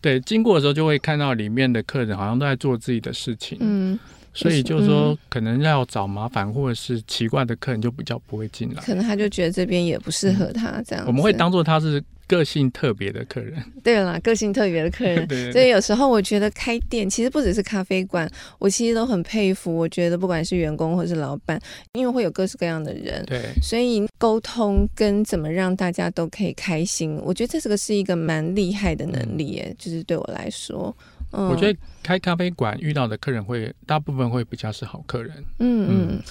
[0.00, 3.58] 对，经过的时候就会看到里面的客人好像都在做自己的事情。
[3.60, 3.98] 嗯。
[4.36, 8.82] 所以就是说，可能要找麻烦或者是奇怪的客人，就比较不会进来。
[8.82, 11.04] 可能他就觉得这边也不适合他这样。
[11.06, 13.54] 我们会当做他是个性特别的客人。
[13.82, 15.16] 对啦，个性特别的客人。
[15.28, 15.52] 对，对，对。
[15.52, 19.74] 所以有时候我觉得开店其实不只是咖啡馆，我其实都很佩服。
[19.74, 21.58] 我觉得不管是员工或是老板，
[21.94, 23.24] 因为会有各式各样的人。
[23.26, 23.42] 对。
[23.62, 29.74] 所以沟通跟怎么让大家都可以开心，我觉得这是个是一个蛮厉害的能力耶。
[29.78, 30.94] 就是对我来说。
[31.36, 35.32] 嗯、我觉得开咖啡馆遇到的客人会大部分会比较是好客人。
[35.58, 36.22] 嗯嗯，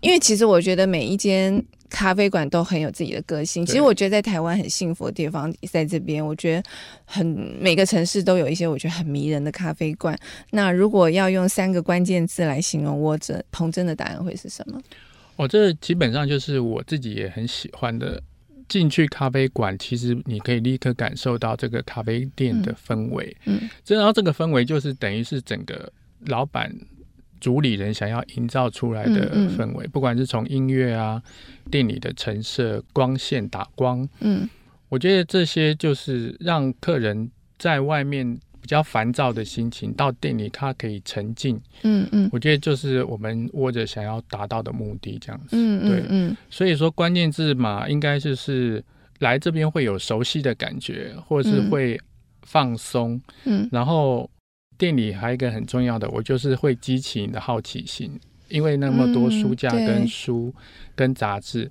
[0.00, 3.64] 因为其实我觉得每一间咖啡馆都很有自己的个性。
[3.66, 6.62] 其实我觉得在台湾很幸福的地方在这边，我觉得
[7.04, 7.26] 很
[7.60, 10.18] 每个城市都有一些我觉得很迷人的咖啡馆。
[10.50, 14.80] 那如果要用三个关键字来形容窝着，彭真的答案会是什么？
[15.36, 18.22] 哦，这基本上就是我自己也很喜欢的。
[18.68, 23.36] 进去咖啡馆，其实你可以立刻感受到这个咖啡店的氛围。
[23.44, 25.92] 嗯，嗯，然后这个氛围就是等于是整个
[26.26, 26.72] 老板、
[27.40, 31.22] 主理人想要营造出来的氛围，嗯嗯，不管是从音乐啊、
[31.70, 34.48] 店里的陈设、光线打光，嗯，
[34.88, 38.38] 我觉得这些就是让客人在外面。
[38.66, 41.56] 比较烦躁的心情到店里，它可以沉浸。
[41.84, 45.50] 嗯嗯，我觉得就是我们握着想要达到的目的，这样子。
[45.52, 46.36] 嗯嗯，对，嗯。
[46.50, 48.82] 所以说关键字嘛，应该就是
[49.20, 51.96] 来这边会有熟悉的感觉，或者是会
[52.42, 53.20] 放松。
[53.44, 53.68] 嗯。
[53.70, 54.28] 然后
[54.76, 58.10] 店里还有一个很重要的，我就是会激起你的好奇心，
[58.48, 60.52] 因为那么多书架跟书
[60.96, 61.70] 跟杂志。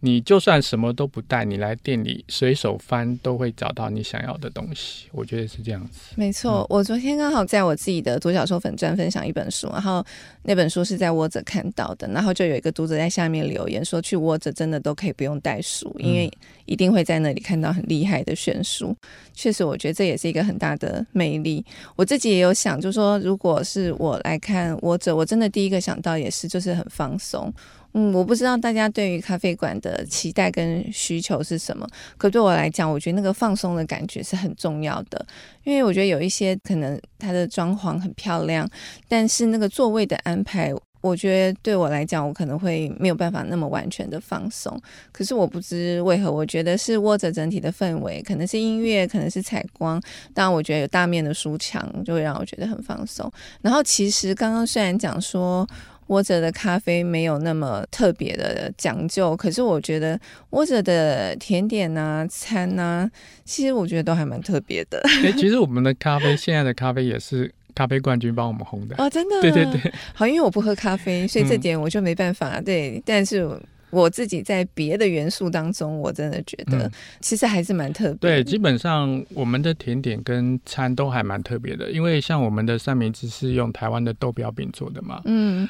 [0.00, 5.08] 你就算什么都不带，你来店里随手翻都会找到你想要的东西。
[5.12, 6.14] 我觉得是这样子。
[6.16, 10.04] 没错，我昨天刚好在我自己的独角兽粉专分享一本书，然后
[10.42, 16.30] 那本书是在窝着看到的，然后就有一个读者在下面留言说，去窝着真的都可以不用带书，因为
[16.64, 18.96] 一定会在那里看到很厉害的选书。
[19.34, 21.62] 确实，我觉得这也是一个很大的魅力。
[21.94, 27.52] 我自己也有想，就是说如果是我来看窝着，我真的第一个想到也是就是很放松。
[27.92, 31.84] 嗯，我不知道大家对于咖啡馆的期待跟需求是什么，
[32.16, 35.26] 可对我来讲，我觉得那个放松的感觉是很重要的。
[35.64, 38.68] 因为我觉得有一些可能它的装潢很漂亮，
[39.08, 44.80] 但是那个座位的安排，我觉得对我来讲，我可能会没有办法那么完全的放松。
[45.10, 50.00] 可是我不知为何，我觉得是握着整体的氛围，可能是音乐，可能是采光。
[50.32, 53.28] 当然，我觉得有大面的书墙就会让我觉得很放松。
[53.62, 55.66] 然后，其实刚刚虽然讲说。
[56.10, 60.18] 窝着的咖啡没有那么特别的讲究，可是我觉得
[60.50, 63.08] 窝着的甜点啊、餐啊，
[63.44, 65.00] 其实我觉得都还蛮特别的。
[65.22, 69.40] 哎，其实我们的咖啡，现在的咖啡也是咖啡冠军帮我们烘的哦，真的。
[69.40, 72.58] 对对对，好，因为我不喝咖啡，所以这点我就没办法。
[72.58, 73.48] 嗯、对，但是
[73.90, 78.16] 我自己在别的元素当中，我真的觉得其实还是蛮特别。
[78.18, 85.22] 对，基本上我们的甜点跟餐都还蛮特别的，因为像我们的三明治是用台湾的豆标饼做的嘛。
[85.26, 85.68] 嗯。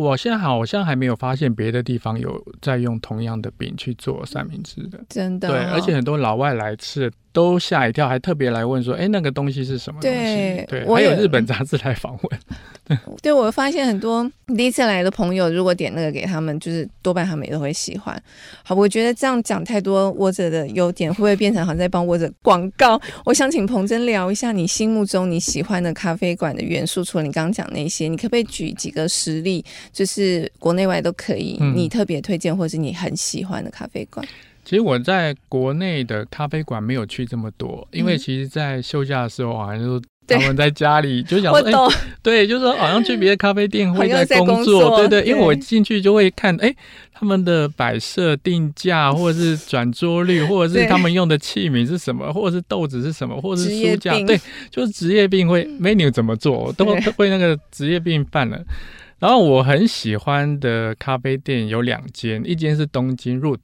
[0.00, 5.52] 我现在好像还没有发现别的地方有在用同样的饼去做三明治的，真的、哦。
[5.52, 7.12] 对，而且很多老外来吃。
[7.32, 12.40] 都吓一跳，还特别来问说：“哎，那个东西是什么东西？”对，还有日本杂志来访问。
[12.84, 18.20] 对，对我发现很多第一次来的朋友，如果点那个给他们，就是多半他们也都会喜欢。
[18.64, 23.00] 好，我觉得这样讲太多窝着的优点，会不会变成好像在帮窝着广告？
[23.24, 29.64] 我想请彭真聊一下你心目中你喜欢的咖啡馆的元素，除了你刚刚讲那些，你可不可以举几个实例？
[29.92, 34.26] 就是国内外都可以，你特别推荐或是你很喜欢的咖啡馆。
[34.70, 46.76] 其实我在国内的咖啡馆没有去这么多，因为其实，在休假的时候，好像就他们在家里就想说， 哎、欸，对，就是说好像去别的咖啡店会在工作，对对，因为我进去就会看，哎、欸，
[47.12, 56.84] 他们的摆设定价， 或者是转桌率，或者是他们用的器皿是什么，或者是豆子是什么，或者是书架，对，就是职业病会 menu 怎么做，都
[57.16, 58.62] 会那个职业病犯了。
[59.18, 63.58] 然后我很喜欢的咖啡店有两间，一间是东京 Root。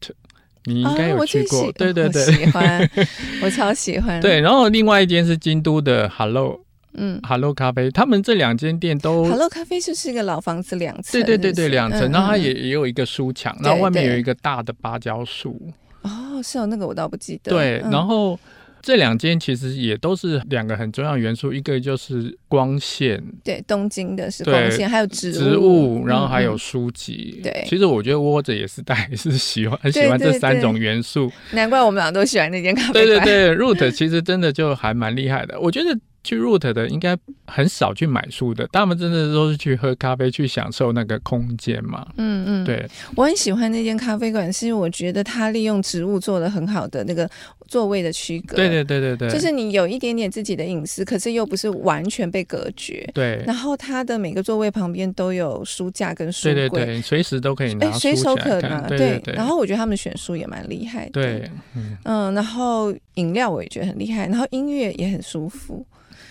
[0.67, 2.91] 你应该有去过，啊、对对对，喜欢，
[3.43, 4.21] 我超喜欢。
[4.21, 6.61] 对，然后另外一间是京都的 Hello，
[6.95, 15.61] 嗯，Hello 咖啡，他们这两间店都 Hello 咖啡就是一个老房子两层，对对对对，两层，然后它也也有一个书墙，然后外面有一个大的芭蕉树。
[16.03, 17.51] 哦，是哦，那个我倒不记得。
[17.51, 18.39] 对，然后。
[18.87, 27.35] 这两间其实也都是两个很重要的元素，一个就是光线，对，东京的是光线，还有植物，植物，然后还有书籍。
[27.39, 33.05] 嗯、对，其实我觉得窝着也是大概是喜欢很喜欢这三种元素，对对对，难怪我们俩都喜欢那间咖啡馆。
[33.05, 35.99] 对对对，Root 其实真的就还蛮厉害的，我觉得。
[36.27, 42.05] 去 Root 的应该很少去买书的，他们真的都是去喝咖啡，去享受那个空间嘛。
[42.17, 42.85] 嗯嗯，对，
[43.15, 47.31] 我很喜欢那间咖啡馆，是因为我觉得它利用植物做的很好的那个
[47.69, 48.57] 座位的区隔。
[48.57, 53.09] 对对对对对，就是你有一点点自己的隐私，可是又不是完全被隔绝。
[53.15, 53.41] 对。
[53.47, 57.93] 然后它的每个座位旁边都有书架跟书柜，对对对，随时都可以拿。
[57.93, 58.81] 随手可拿。
[58.89, 59.35] 对对对。
[59.35, 61.11] 然后我觉得他们选书也蛮厉害的。
[61.13, 61.51] 对。
[61.77, 65.87] 嗯，嗯，然后饮料我也觉得很厉害，然后音乐也很舒服。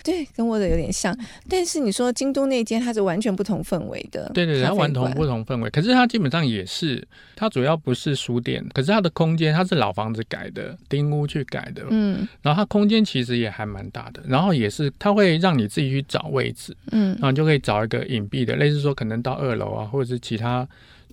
[0.05, 1.17] 对，跟我的有点像，
[1.49, 4.29] 但是你说京都那间，它是完全不同氛围的。
[4.35, 5.69] 对对对，它完全不同氛围。
[5.71, 11.83] 可是它基本上也是，它主要不是书店，可是它的空间，它是老房子改的，丁屋去改的。
[11.89, 20.67] 嗯，然后它空间其实也还蛮大的，然后也是它会让你自己去找位置，嗯，然后你就可以找一个隐蔽的，类似说可能到二楼啊，或者是其他。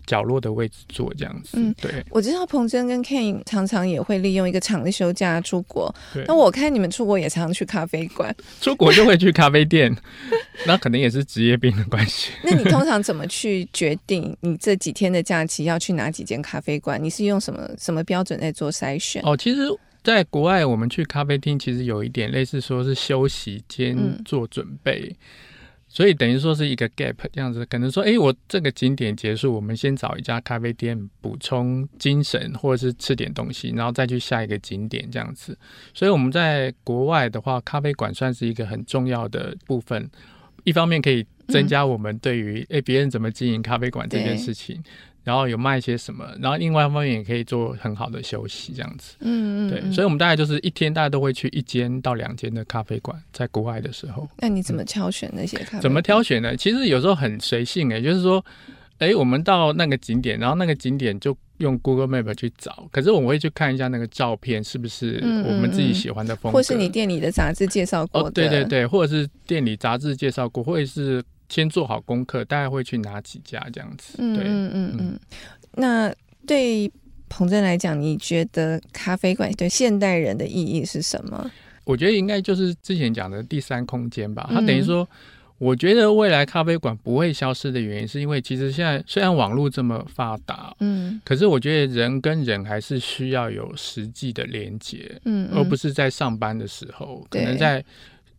[0.06, 5.94] 角落的位置坐这样子，嗯，对，我知道彭真跟 Ken 常常也会利用一个长的休假出国。
[6.26, 9.94] 那我看你们出国也常常去咖啡馆，出国就会去咖啡店，
[10.66, 12.30] 那可能也是职业病的关系。
[12.42, 17.02] 那你通常怎么去决定你这几天的假期要去哪几间咖啡馆？
[17.02, 19.22] 你是用什么什么标准在做筛选？
[19.24, 19.68] 哦，其实，
[20.02, 25.08] 在国外我们去咖啡厅，其实有一点类似说是休息兼做准备。
[25.08, 25.16] 嗯
[25.94, 35.54] 所以等于说是一个 gap 这样子，可能说，哎，我这个景点结束，我们先找一家咖啡店补充精神，或者是吃点东西，然后再去下一个景点这样子。
[35.92, 40.10] 所以我们在国外的话，咖啡馆算是一个很重要的部分，
[40.64, 44.82] 一方面可以增加我们对于哎别人怎么经营咖啡馆这件事情。
[45.24, 49.14] 然后有卖一些什么，然后另外一方面也可以做很好的休息，这样子。
[49.20, 54.28] 嗯嗯，对，所以我们大概就是一天大家都会去一间到两间的咖啡馆，在国外的时候。
[54.38, 55.82] 那你怎么挑选那些咖啡馆？
[55.82, 56.56] 怎么挑选呢？
[56.56, 58.44] 其实有时候很随性诶、欸，就是说，
[58.98, 68.28] 哎，我们到那个景点，然后那个景点就用 Google Map 去找，可是我们会去看一下那个照片是不是我们自己喜欢的风格，嗯嗯嗯，或是你店里的杂志介绍过的。
[68.28, 71.22] 哦，对对对，或者是店里杂志介绍过，或者是
[71.52, 74.16] 先做好功课，大概会去哪几家这样子。
[74.16, 74.96] 对，嗯嗯嗯。
[75.00, 75.20] 嗯
[75.74, 76.14] 那
[76.46, 76.90] 对
[77.28, 81.50] 彭真来讲，你觉得咖啡馆对现代人的意义是什么？
[81.84, 84.48] 我觉得应该就是之前讲的第三空间吧。
[84.50, 85.06] 它等于说，
[85.58, 97.84] 我觉得未来咖啡馆不会消失的原因，是因为其实现在虽然网络这么发达，嗯，可是我觉得人跟人还是需要有实际的连接，嗯，而不是在上班的时候，可能在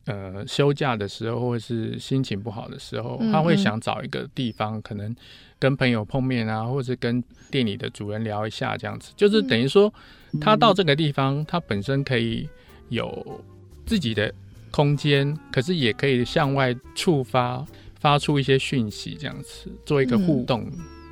[0.06, 5.16] 呃休假的时候，或者是心情不好的时候，他会想找一个地方，可能
[5.60, 9.93] 跟朋友碰面啊，或者跟店里的主人聊一下，这样子，就是等于说
[10.39, 12.47] 他到这个地方，他本身可以
[12.89, 13.41] 有
[13.86, 14.34] 自己的。
[14.76, 17.64] 空间，可是也可以向外触发，
[17.99, 20.66] 发出一些讯息，这样子做一个互动。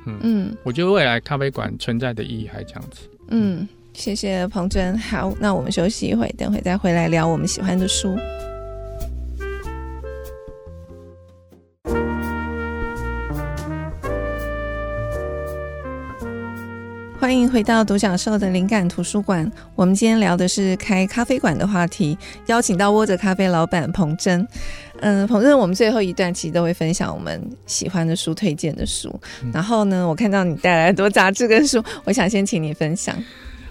[0.04, 3.08] 嗯，嗯，我觉得未来咖啡馆存在的意义还这样子。
[3.28, 4.98] 嗯，谢谢彭真。
[4.98, 8.18] 好，那我们休息一会，等会再回来聊我们喜欢的书。
[17.32, 19.50] 欢迎回到独角兽的灵感图书馆。
[19.74, 22.14] 我们今天聊的是开咖啡馆的话题，
[22.44, 24.46] 邀请到窝着咖啡老板彭真。
[25.00, 29.18] 嗯，彭真，我们最后一段其实都会分享我们喜欢的书、推荐的书。
[29.50, 33.16] 然后呢，我看到你带来很多杂志跟书，我想先请你分享。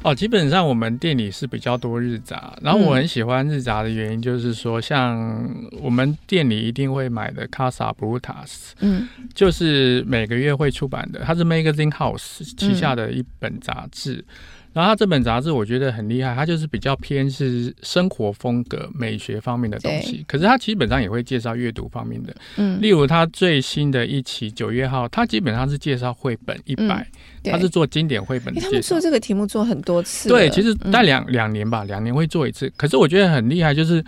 [0.04, 5.47] 哦，基本上我们店里是比较多日杂，然后我很喜欢日杂的原因就是说，像
[5.80, 14.16] 我们店里一定会买的 Casa Brutas，嗯，就是每个月会出版的，它是 Magazine House 旗下的一本杂志。
[14.16, 14.26] 嗯
[14.74, 20.24] 然后他这本杂志我觉得很厉害，它就是比较偏是生活风格、美学方面的东西。
[20.28, 22.34] 可是它基本上也会介绍阅读方面的。
[22.56, 27.06] 嗯，例如它最新的一期九月号，它基本上是介绍绘本一百，
[27.44, 28.54] 它是做经典绘本。
[28.56, 30.30] 他们做这个题目做很多次。
[30.30, 32.72] 对，其实大概两两年吧，两年会做一次。
[32.78, 34.02] 可是我觉得很厉害，就是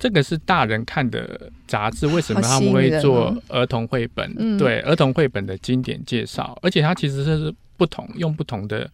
[0.00, 4.58] 这个是大人看的杂志，为什么他们会做儿童绘本？
[4.58, 7.54] 对，儿童绘本的经典介绍，而且它其实是。
[7.78, 8.90] 不同用不同的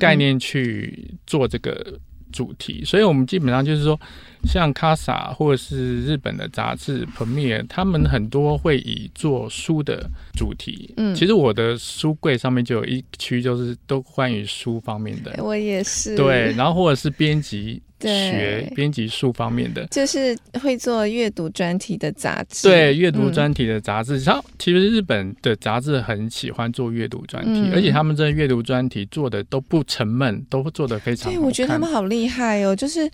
[0.00, 1.96] 概念去做这个
[2.32, 4.00] 主题，嗯嗯嗯，所以我们基本上就是说，
[4.44, 10.92] 像 Casa 或者是日本的杂志 Premiere，他们很多会以做书的主题。
[10.96, 15.44] 嗯，其实我的书柜上面就有一区，就是都关于书方面的。
[15.44, 16.16] 我也是。
[16.16, 17.82] 对，然后或者是编辑。
[18.08, 22.68] 学编辑术方面的，就是会做阅读专题的杂志。
[22.68, 31.38] 对，阅读专题的杂志，然后、嗯、其实日本的杂志很喜欢做阅读专题，嗯、而且他们这阅读专题做的都不沉闷，都做的非常好。
[31.38, 33.10] 对，我觉得他们好厉害哦，就是。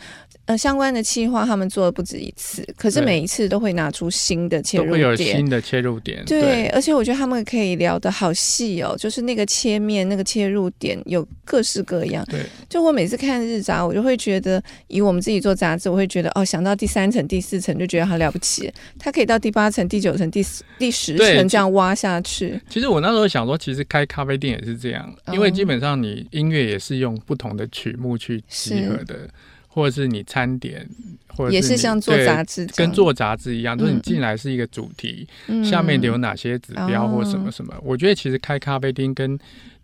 [0.48, 6.24] 呃，相关的企划他们做的不止一次，可是每一次都会拿出新的切入点，会有新的切入点。
[6.24, 12.24] 对，对，而且我觉得他们可以聊得好细哦，就是那个切面、那个切入点有各式各样。
[12.30, 20.44] 对，就我每次看日杂，我就会觉得，以我们自己做杂志，我会觉得哦，想到第三层、第四层就觉得很了不起，它可以到第八层、第九层、第
[20.78, 22.60] 第十层这样挖下去。
[22.68, 29.28] 其实我那时候想说，其实开咖啡店也是这样，因为基本上你音乐也是用不同的曲目去集合的。
[29.70, 30.84] 或者是你餐点，
[31.28, 37.72] 或者是也是像做杂志，跟做杂志一样，就是你进来是一个主题，嗯、下面有哪些指标或什么什么。
[37.76, 39.38] 嗯、我觉得其实开咖啡厅跟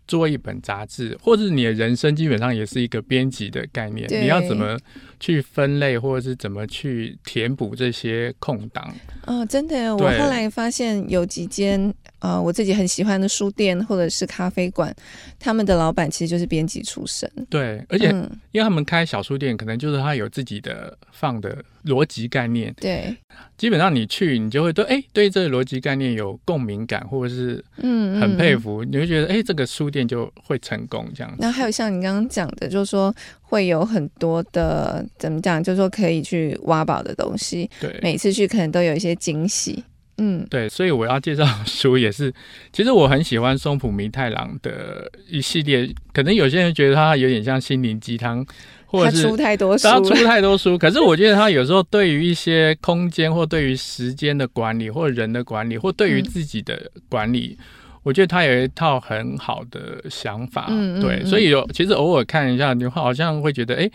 [0.07, 4.07] 做一本杂志，或者是你的人生基本上也是一个编辑的概念。
[4.09, 4.77] 你要怎么
[5.19, 8.93] 去分类，或者是怎么去填补这些空档？
[9.25, 11.93] 哦，真的，我后来发现有几间。
[12.19, 14.95] 啊、呃，我自己很喜欢的书店或者是咖啡馆，
[15.39, 17.29] 他们的老板其实就是编辑出身。
[17.49, 18.09] 对，而且
[18.51, 22.73] 因为他们开小书店，可能就是他有自己的放的逻辑概念。
[22.77, 23.15] 对，
[23.57, 31.37] 基本上你去，你就会对哎，对这个逻辑概念有共鸣感，或者是嗯，很佩服，嗯嗯、你会觉得哎，这个书店就会成功这样子。
[31.39, 37.69] 那还有像你刚刚讲的，就是说会有很多的怎么讲，就是说可以去挖宝的东西。
[37.79, 39.83] 对，每次去可能都有一些惊喜。
[40.17, 42.33] 嗯，对，所以我要介绍书也是，
[42.71, 48.45] 其实我很喜欢松浦弥太郎的一系列，可能有些人觉得他有点像心灵鸡汤，
[48.85, 57.57] 或者是他出太多书，他出太多书，可是我觉得他有时候对于一些空间或对于时间的管理，或人的管理，或对于自己的管理。
[57.59, 57.65] 嗯
[58.05, 63.89] 我觉得他有一套很好的想法，嗯、对，嗯、所以有其实偶尔看一下，你好像会觉得，哎，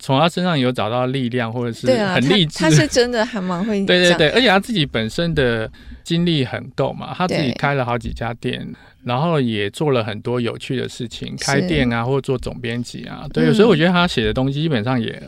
[0.00, 2.58] 从他身上有找到力量，或者是很励志。
[2.58, 5.70] 他，他是真的还蛮会，对 对对，而且他自己本身的
[6.02, 8.66] 经历很够嘛，他自己开了好几家店，
[9.04, 15.22] 然后也做了很多有趣的事情，开店啊，或者做总编辑啊，对，嗯、所以我觉得他写的东西基本上也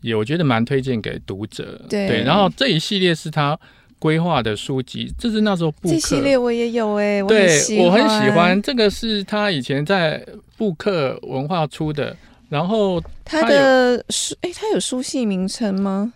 [0.00, 3.58] 也，我觉得蛮推荐给读者，对，对，然后这一系列是他。
[3.98, 8.60] 规划的书籍，这是那时候布克这系列我也有哎、欸，对我很喜欢。
[8.60, 10.24] 这个是他以前在
[10.56, 12.14] 布克文化出的，
[12.48, 16.12] 然后他，他的书哎，他有书系名称吗？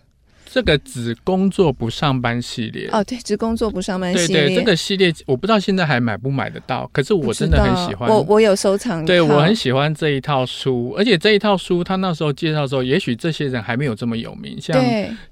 [0.53, 4.43] 这个只工作不上班系列哦，对，只工作不上班系列。
[4.43, 8.11] 对对，这个系列我不知道现在还买不买得到，可是我真的很喜欢。
[8.11, 14.77] 我我有收藏，对我很喜欢这一套书，而且这一套书他那时候介绍的时候，也许这些人还没有这么有名，像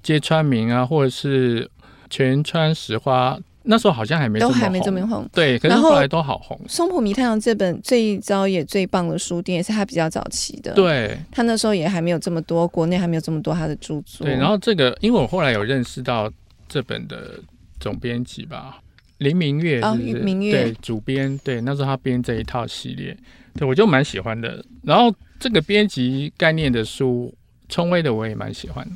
[0.02, 1.68] 揭川明啊，或者是。
[2.08, 6.58] 全川石花那时候好像还没都还没这么红，对，可是后来都好红。
[6.66, 14.26] 松浦弥太郎这本最早也最棒的书店也是他比较早期的，对，他那时候也还没有这么多，国内还没有这么多他的著作。
[14.26, 16.32] 对，然后这个因为我后来有认识到
[16.66, 17.38] 这本的
[17.78, 18.80] 总编辑吧，
[19.18, 20.16] 林明月是不是？
[20.16, 23.14] 哦，明月对，主编对，那时候他编这一套系列，
[23.54, 24.64] 对我就蛮喜欢的。
[24.82, 27.34] 然后这个编辑概念的书，
[27.68, 28.88] 冲威的我也蛮喜欢。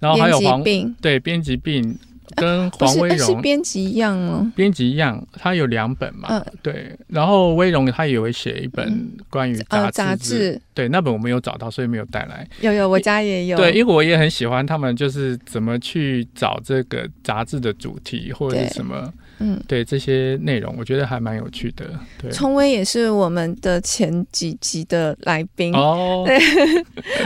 [0.00, 0.64] 然后还有黄
[1.00, 1.96] 对编辑病。
[2.36, 6.96] 跟黄威荣编辑一样哦，编辑一样，他有两本嘛，嗯、对。
[7.08, 12.46] 然后威荣他也会写一本关于杂志、嗯呃、杂志，对，那本我没有找到，所以没有带来。
[12.60, 13.56] 有有，我家也有。
[13.56, 19.12] 对，因为我也很喜欢他们，就是怎么去找这个杂志的主题或者是什么。
[19.40, 21.90] 嗯，对这些内容，我觉得还蛮有趣的。
[22.20, 26.24] 对，聪威也是我们的前几集的来宾哦。
[26.28, 26.38] 对，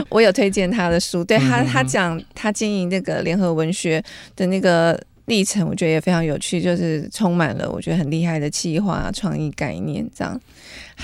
[0.08, 4.02] 我有推荐他的书，对他，他讲他经营那个联合文学
[4.34, 4.98] 的那个。
[5.26, 10.38] 历程我觉得也非常有趣，就是充满了我觉得很厉害的企划创意概念，这样。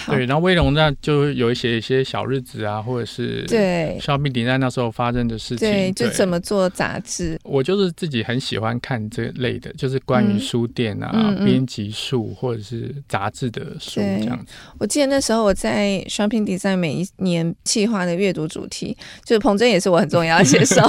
[0.06, 3.98] 对，然后威龙那就有一些一些小日子啊，或者是对。
[4.00, 7.38] 肖宾迪在那时候发生的事情，对，就怎么做杂志。
[7.44, 14.52] 我就是自己很喜欢看这类的，就是关于书店啊、嗯、编辑术或者是杂志的书这样子。
[14.78, 20.80] 我记得那时候我在 Shopping Design 每一年计划的阅读主题，就是彭真也是我很重要的写手，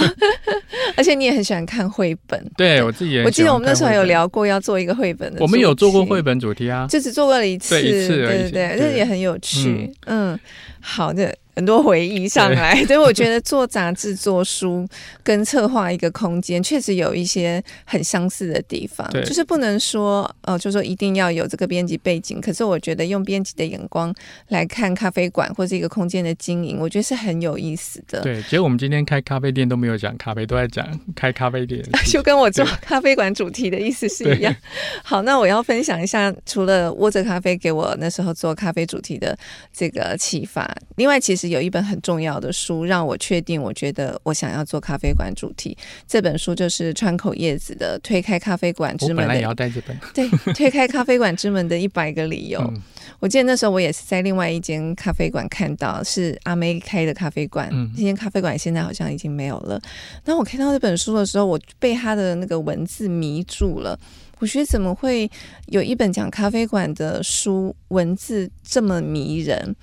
[0.96, 2.44] 而且你也很喜欢看绘本。
[2.56, 8.91] 对我自己也，我记得我们那时候还有聊过要做一个绘本的，我们有做过绘本主题啊，就只做过了一次，对，一次而已，对对对。
[8.92, 10.40] 也很有趣，嗯，嗯，
[10.80, 11.36] 好的。
[11.62, 14.84] 很多回忆上来，所以我觉得做杂志、做书
[15.22, 19.08] 跟策划一个空间，确实有一些很相似的地方。
[19.12, 22.42] 对，就是不能说，呃，就说一定要有这个编辑背景。
[22.42, 24.12] 可是我觉得用编辑的眼光
[24.48, 28.22] 来看咖啡馆或是一个空间的经营，我觉得是很有意思的。
[28.22, 30.84] 对，其实我们今天开咖啡店都没有讲咖啡，都在讲
[31.16, 34.52] 开咖啡店， 就跟我做咖啡馆主题的意思是一样。
[35.06, 39.38] 好，那我要分享一下，除了窝着咖啡给我那时候做咖啡主题的
[39.72, 41.51] 这个启发，另外其实。
[41.52, 45.78] 是有一本很重要的书，让我确定，我觉得我想要做咖啡馆主题。
[46.08, 49.18] 这本书就是川口叶子的《推开咖啡馆之门》。
[49.20, 50.00] 我本来也要带这本。
[50.14, 52.62] 对，《推开咖啡馆之门》的一百个理由。
[52.62, 52.82] 嗯、
[53.20, 57.68] 我记得那时候我也是在另外一间咖啡馆看到，是阿妹开的咖啡馆。
[57.72, 59.80] 嗯，这间咖啡馆现在好像已经没有了。
[60.24, 64.00] 当我看到这本书的时候，我被他的那个文字迷住了。
[64.40, 65.30] 我觉得怎么会
[65.68, 69.76] 有一本讲咖啡馆的书，文字这么迷人？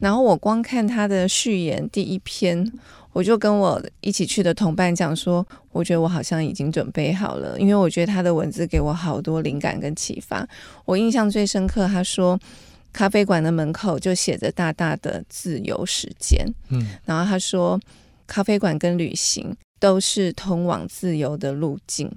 [0.00, 2.72] 然后我光看他的序言第一篇，
[3.12, 10.48] 我就跟我一起去的同伴讲说，我觉得我好像已经准备好了，因为我觉得他的文字给我好多灵感跟启发。
[10.84, 12.38] 我印象最深刻，他说
[12.92, 17.78] 咖啡馆的门口就写着大大的自由时间，嗯，然后他说
[18.26, 22.10] 咖啡馆跟旅行都是通往自由的路径，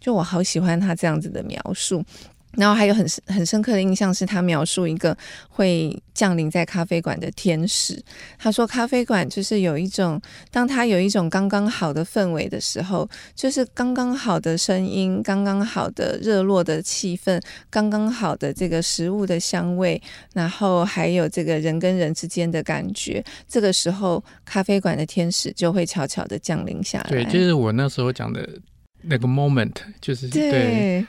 [0.00, 2.02] 就我好喜欢他这样子的描述。
[2.56, 5.16] 然后还有很很深刻的印象是他描述一个
[5.48, 8.02] 会降临在咖啡馆的天使。
[8.36, 10.20] 他说咖啡馆就是有一种，
[10.50, 17.40] 当他有一种刚刚好的氛围的时候，就是刚刚好的声音，刚刚好的热络的气氛，
[17.70, 20.00] 刚刚好的这个食物的香味，
[20.34, 23.24] 然后还有这个人跟人之间的感觉。
[23.48, 27.10] 这个时候，咖啡馆的天使就会悄悄的降临下来。
[27.10, 28.48] 对，就是我那时候讲的
[29.02, 30.50] 那个 moment，就是对。
[30.50, 31.06] 对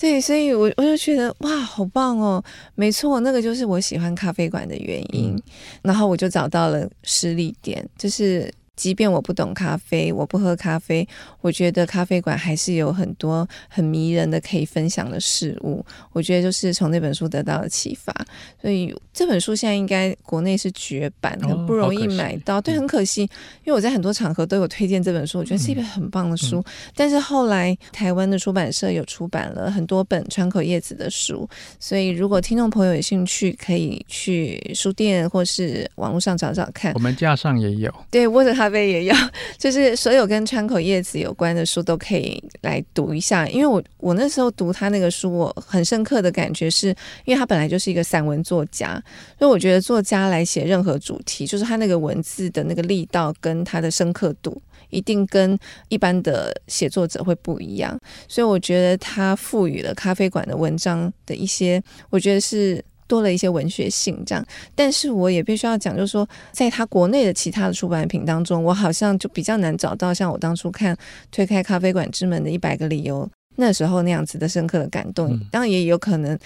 [0.00, 2.42] 对，所以我我就觉得哇，好棒哦！
[2.74, 5.34] 没错，那个就是我喜欢咖啡馆的原因。
[5.34, 5.42] 嗯、
[5.82, 8.50] 然后我就找到了实力点，就是。
[8.80, 11.06] 即便我不懂咖啡，我不喝咖啡，
[11.42, 15.84] 我觉得咖啡馆还是有很多很迷人的可以分享的事物。
[16.14, 18.10] 我觉得就是从那本书得到的启发，
[18.58, 22.56] 所以这本书现在应该国内是绝版，很不容易买到。
[22.56, 26.60] 哦、对，很可惜，因为我在很多场合都有推荐这本书，我觉得是一本很棒的书。
[26.60, 26.64] 嗯、
[26.96, 31.46] 但是后来台湾的出版社有出版了很多本川口叶子的书，
[31.78, 36.94] 所以如果听众朋友有兴趣，可以去书店或是网络上找找看。
[36.94, 37.94] 我们架上也有。
[38.10, 38.90] 对，窝着咖啡。
[38.90, 39.16] 也要，
[39.56, 46.88] 就是所有跟川口叶子有关的书都可以来读一下，因为我我那时候读他那个书，我很深刻的感觉是，
[47.24, 49.00] 因为他本来就是一个散文作家，
[49.38, 55.56] 所以我觉得作家来写任何主题，就是他那个文字的那个力道跟他的深刻度，一定跟
[55.88, 57.96] 一般的写作者会不一样，
[58.26, 62.84] 所以我觉得他赋予了咖啡馆的文章的一些，我觉得是。
[63.10, 64.46] 多了一些文学性，这样，
[64.76, 70.94] 但是我也必须要讲，就是说，在他国内的其他的出版品当中，我好像就比较难找到像我当初看
[71.32, 75.36] 《推开咖啡馆之门》的一百个理由那时候那样子的深刻的感动。
[75.50, 76.38] 当然也有可能，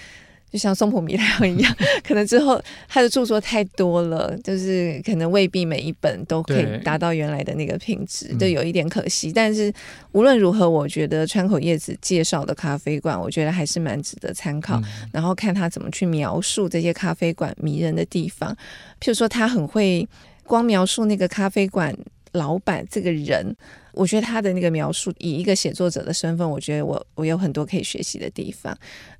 [0.55, 9.33] 就像松浦弥太郎一样， 可能之后他的著作太多了，就是可能未必每一本都可以达到原来的那个品质，就有一点可惜。
[9.33, 9.69] 但是
[10.13, 14.81] 无论如何，我觉得川口叶子介绍的咖啡馆，我觉得还是蛮值得参考。
[15.11, 18.55] 然后看他怎么去描述这些咖啡馆迷人的地方，
[19.01, 20.07] 譬如说他很会
[20.45, 21.93] 光描述那个咖啡馆
[22.31, 23.53] 老板这个人。
[23.97, 28.77] 我觉得他的那个描述，以一个写作者的身份，我觉得我我有很多可以学习的地方。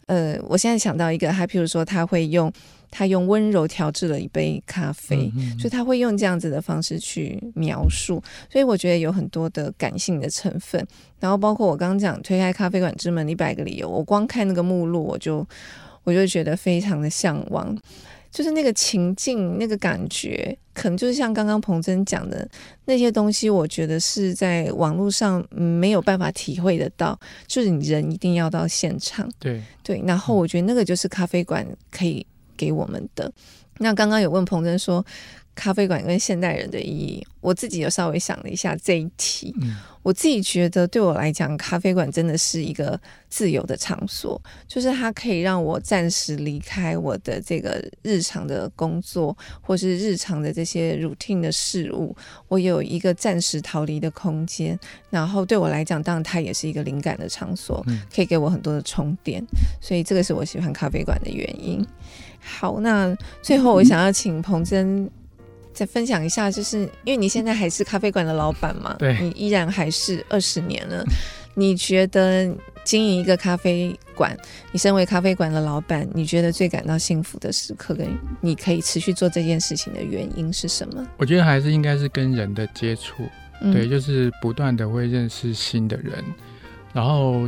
[0.08, 2.52] 呃，我现在想到一个，他譬如说他会用
[2.92, 10.86] 他用温柔调制了一杯咖啡，嗯嗯，所以他会用这样子的方式去描述，所以我觉得有很多的感性的成分。
[11.20, 15.46] 然后包括我刚刚讲推开咖啡馆之门一百个理由，我光看那个目录，我就
[16.04, 17.76] 我就觉得非常的向往。
[18.36, 22.46] 就是那个情境，那个感觉，可能就是像刚刚彭真讲的
[22.84, 27.18] 那些东西，我觉得是在网络上没有办法体会得到。
[27.48, 30.04] 就是你人一定要到现场，对对。
[30.06, 32.28] 然后我觉得那个就是咖啡馆可以
[32.58, 33.32] 给我们的。
[33.78, 35.06] 那刚刚有问彭真说，
[35.56, 39.56] 咖啡馆跟现代人的意义，我自己有稍微想了一下这一题。
[39.62, 43.00] 嗯，我自己觉得对我来讲，咖啡馆真的是一个
[43.30, 52.16] 自由的场所，就是它可以让我暂时离开我的这个日常的工作，或是日常的这些 routine 的事物，
[52.50, 54.78] 我有一个暂时逃离的空间。
[55.10, 57.84] 然后对我来讲，当然它也是一个灵感的场所，
[58.14, 59.42] 可以给我很多的充电。
[59.82, 61.86] 所以这个是我喜欢咖啡馆的原因。
[62.40, 65.10] 好，那最后我想要请彭真。
[65.76, 71.04] 再分享一下，就是因为你现在还是咖啡馆的老板嘛，对，你依然还是二十年了。
[71.58, 72.54] 你觉得
[72.84, 74.36] 经营一个咖啡馆，
[74.74, 78.08] 你身为咖啡馆的老板，你觉得最感到幸福的时刻，跟
[78.42, 81.06] 你可以持续做这件事情的原因是什么？
[81.18, 83.24] 我觉得还是应该是跟人的接触，
[83.72, 86.22] 对，就是不断的会认识新的人，
[86.92, 87.48] 然后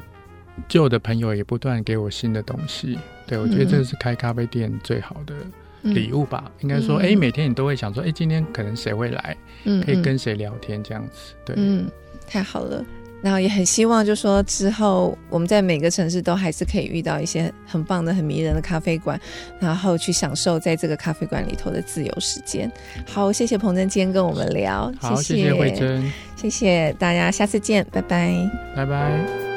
[0.69, 2.97] 旧的朋友也不断给我新的东西。
[3.25, 5.35] 对，我觉得这是开咖啡店最好的。
[5.83, 7.09] 礼物吧，应该说，哎、嗯。
[7.09, 11.89] 欸，每天你都会想说，哎、欸，今天可能谁会来，嗯，可以跟谁聊天这样子，对，嗯，
[12.27, 12.83] 太好了。
[13.19, 19.19] 然后也很希望，就说之后我们在每个城市都还是可以遇到一些很棒的、很迷人的咖啡馆，
[19.59, 22.71] 然后去享受在这个咖啡馆里头的自由时间。
[23.07, 29.56] 好，谢谢彭真今天跟我们聊，好，谢谢慧珍，谢谢大家，下次见，拜拜，拜拜。